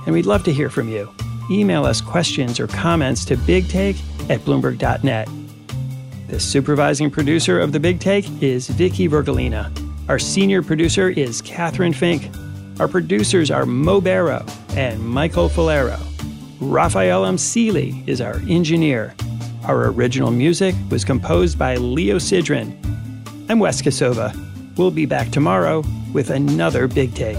And 0.06 0.14
we'd 0.14 0.26
love 0.26 0.44
to 0.44 0.52
hear 0.52 0.70
from 0.70 0.88
you. 0.88 1.12
Email 1.50 1.84
us 1.84 2.00
questions 2.00 2.58
or 2.58 2.66
comments 2.66 3.24
to 3.26 3.36
bigtake 3.36 4.00
at 4.30 4.40
Bloomberg.net. 4.40 5.28
The 6.28 6.40
supervising 6.40 7.10
producer 7.10 7.60
of 7.60 7.72
The 7.72 7.80
Big 7.80 8.00
Take 8.00 8.42
is 8.42 8.68
Vicky 8.68 9.08
Vergolina. 9.08 9.83
Our 10.06 10.18
senior 10.18 10.62
producer 10.62 11.08
is 11.08 11.40
Catherine 11.40 11.94
Fink. 11.94 12.30
Our 12.78 12.88
producers 12.88 13.50
are 13.50 13.64
Mo 13.64 14.02
Barrow 14.02 14.44
and 14.76 15.00
Michael 15.00 15.48
Falero. 15.48 15.98
Raphael 16.60 17.24
M. 17.24 17.38
Seeley 17.38 18.04
is 18.06 18.20
our 18.20 18.36
engineer. 18.46 19.14
Our 19.64 19.86
original 19.86 20.30
music 20.30 20.74
was 20.90 21.06
composed 21.06 21.58
by 21.58 21.76
Leo 21.76 22.16
Sidran. 22.16 22.76
I'm 23.48 23.58
Wes 23.58 23.80
Kosova. 23.80 24.38
We'll 24.76 24.90
be 24.90 25.06
back 25.06 25.30
tomorrow 25.30 25.82
with 26.12 26.28
another 26.28 26.86
Big 26.86 27.14
Take. 27.14 27.38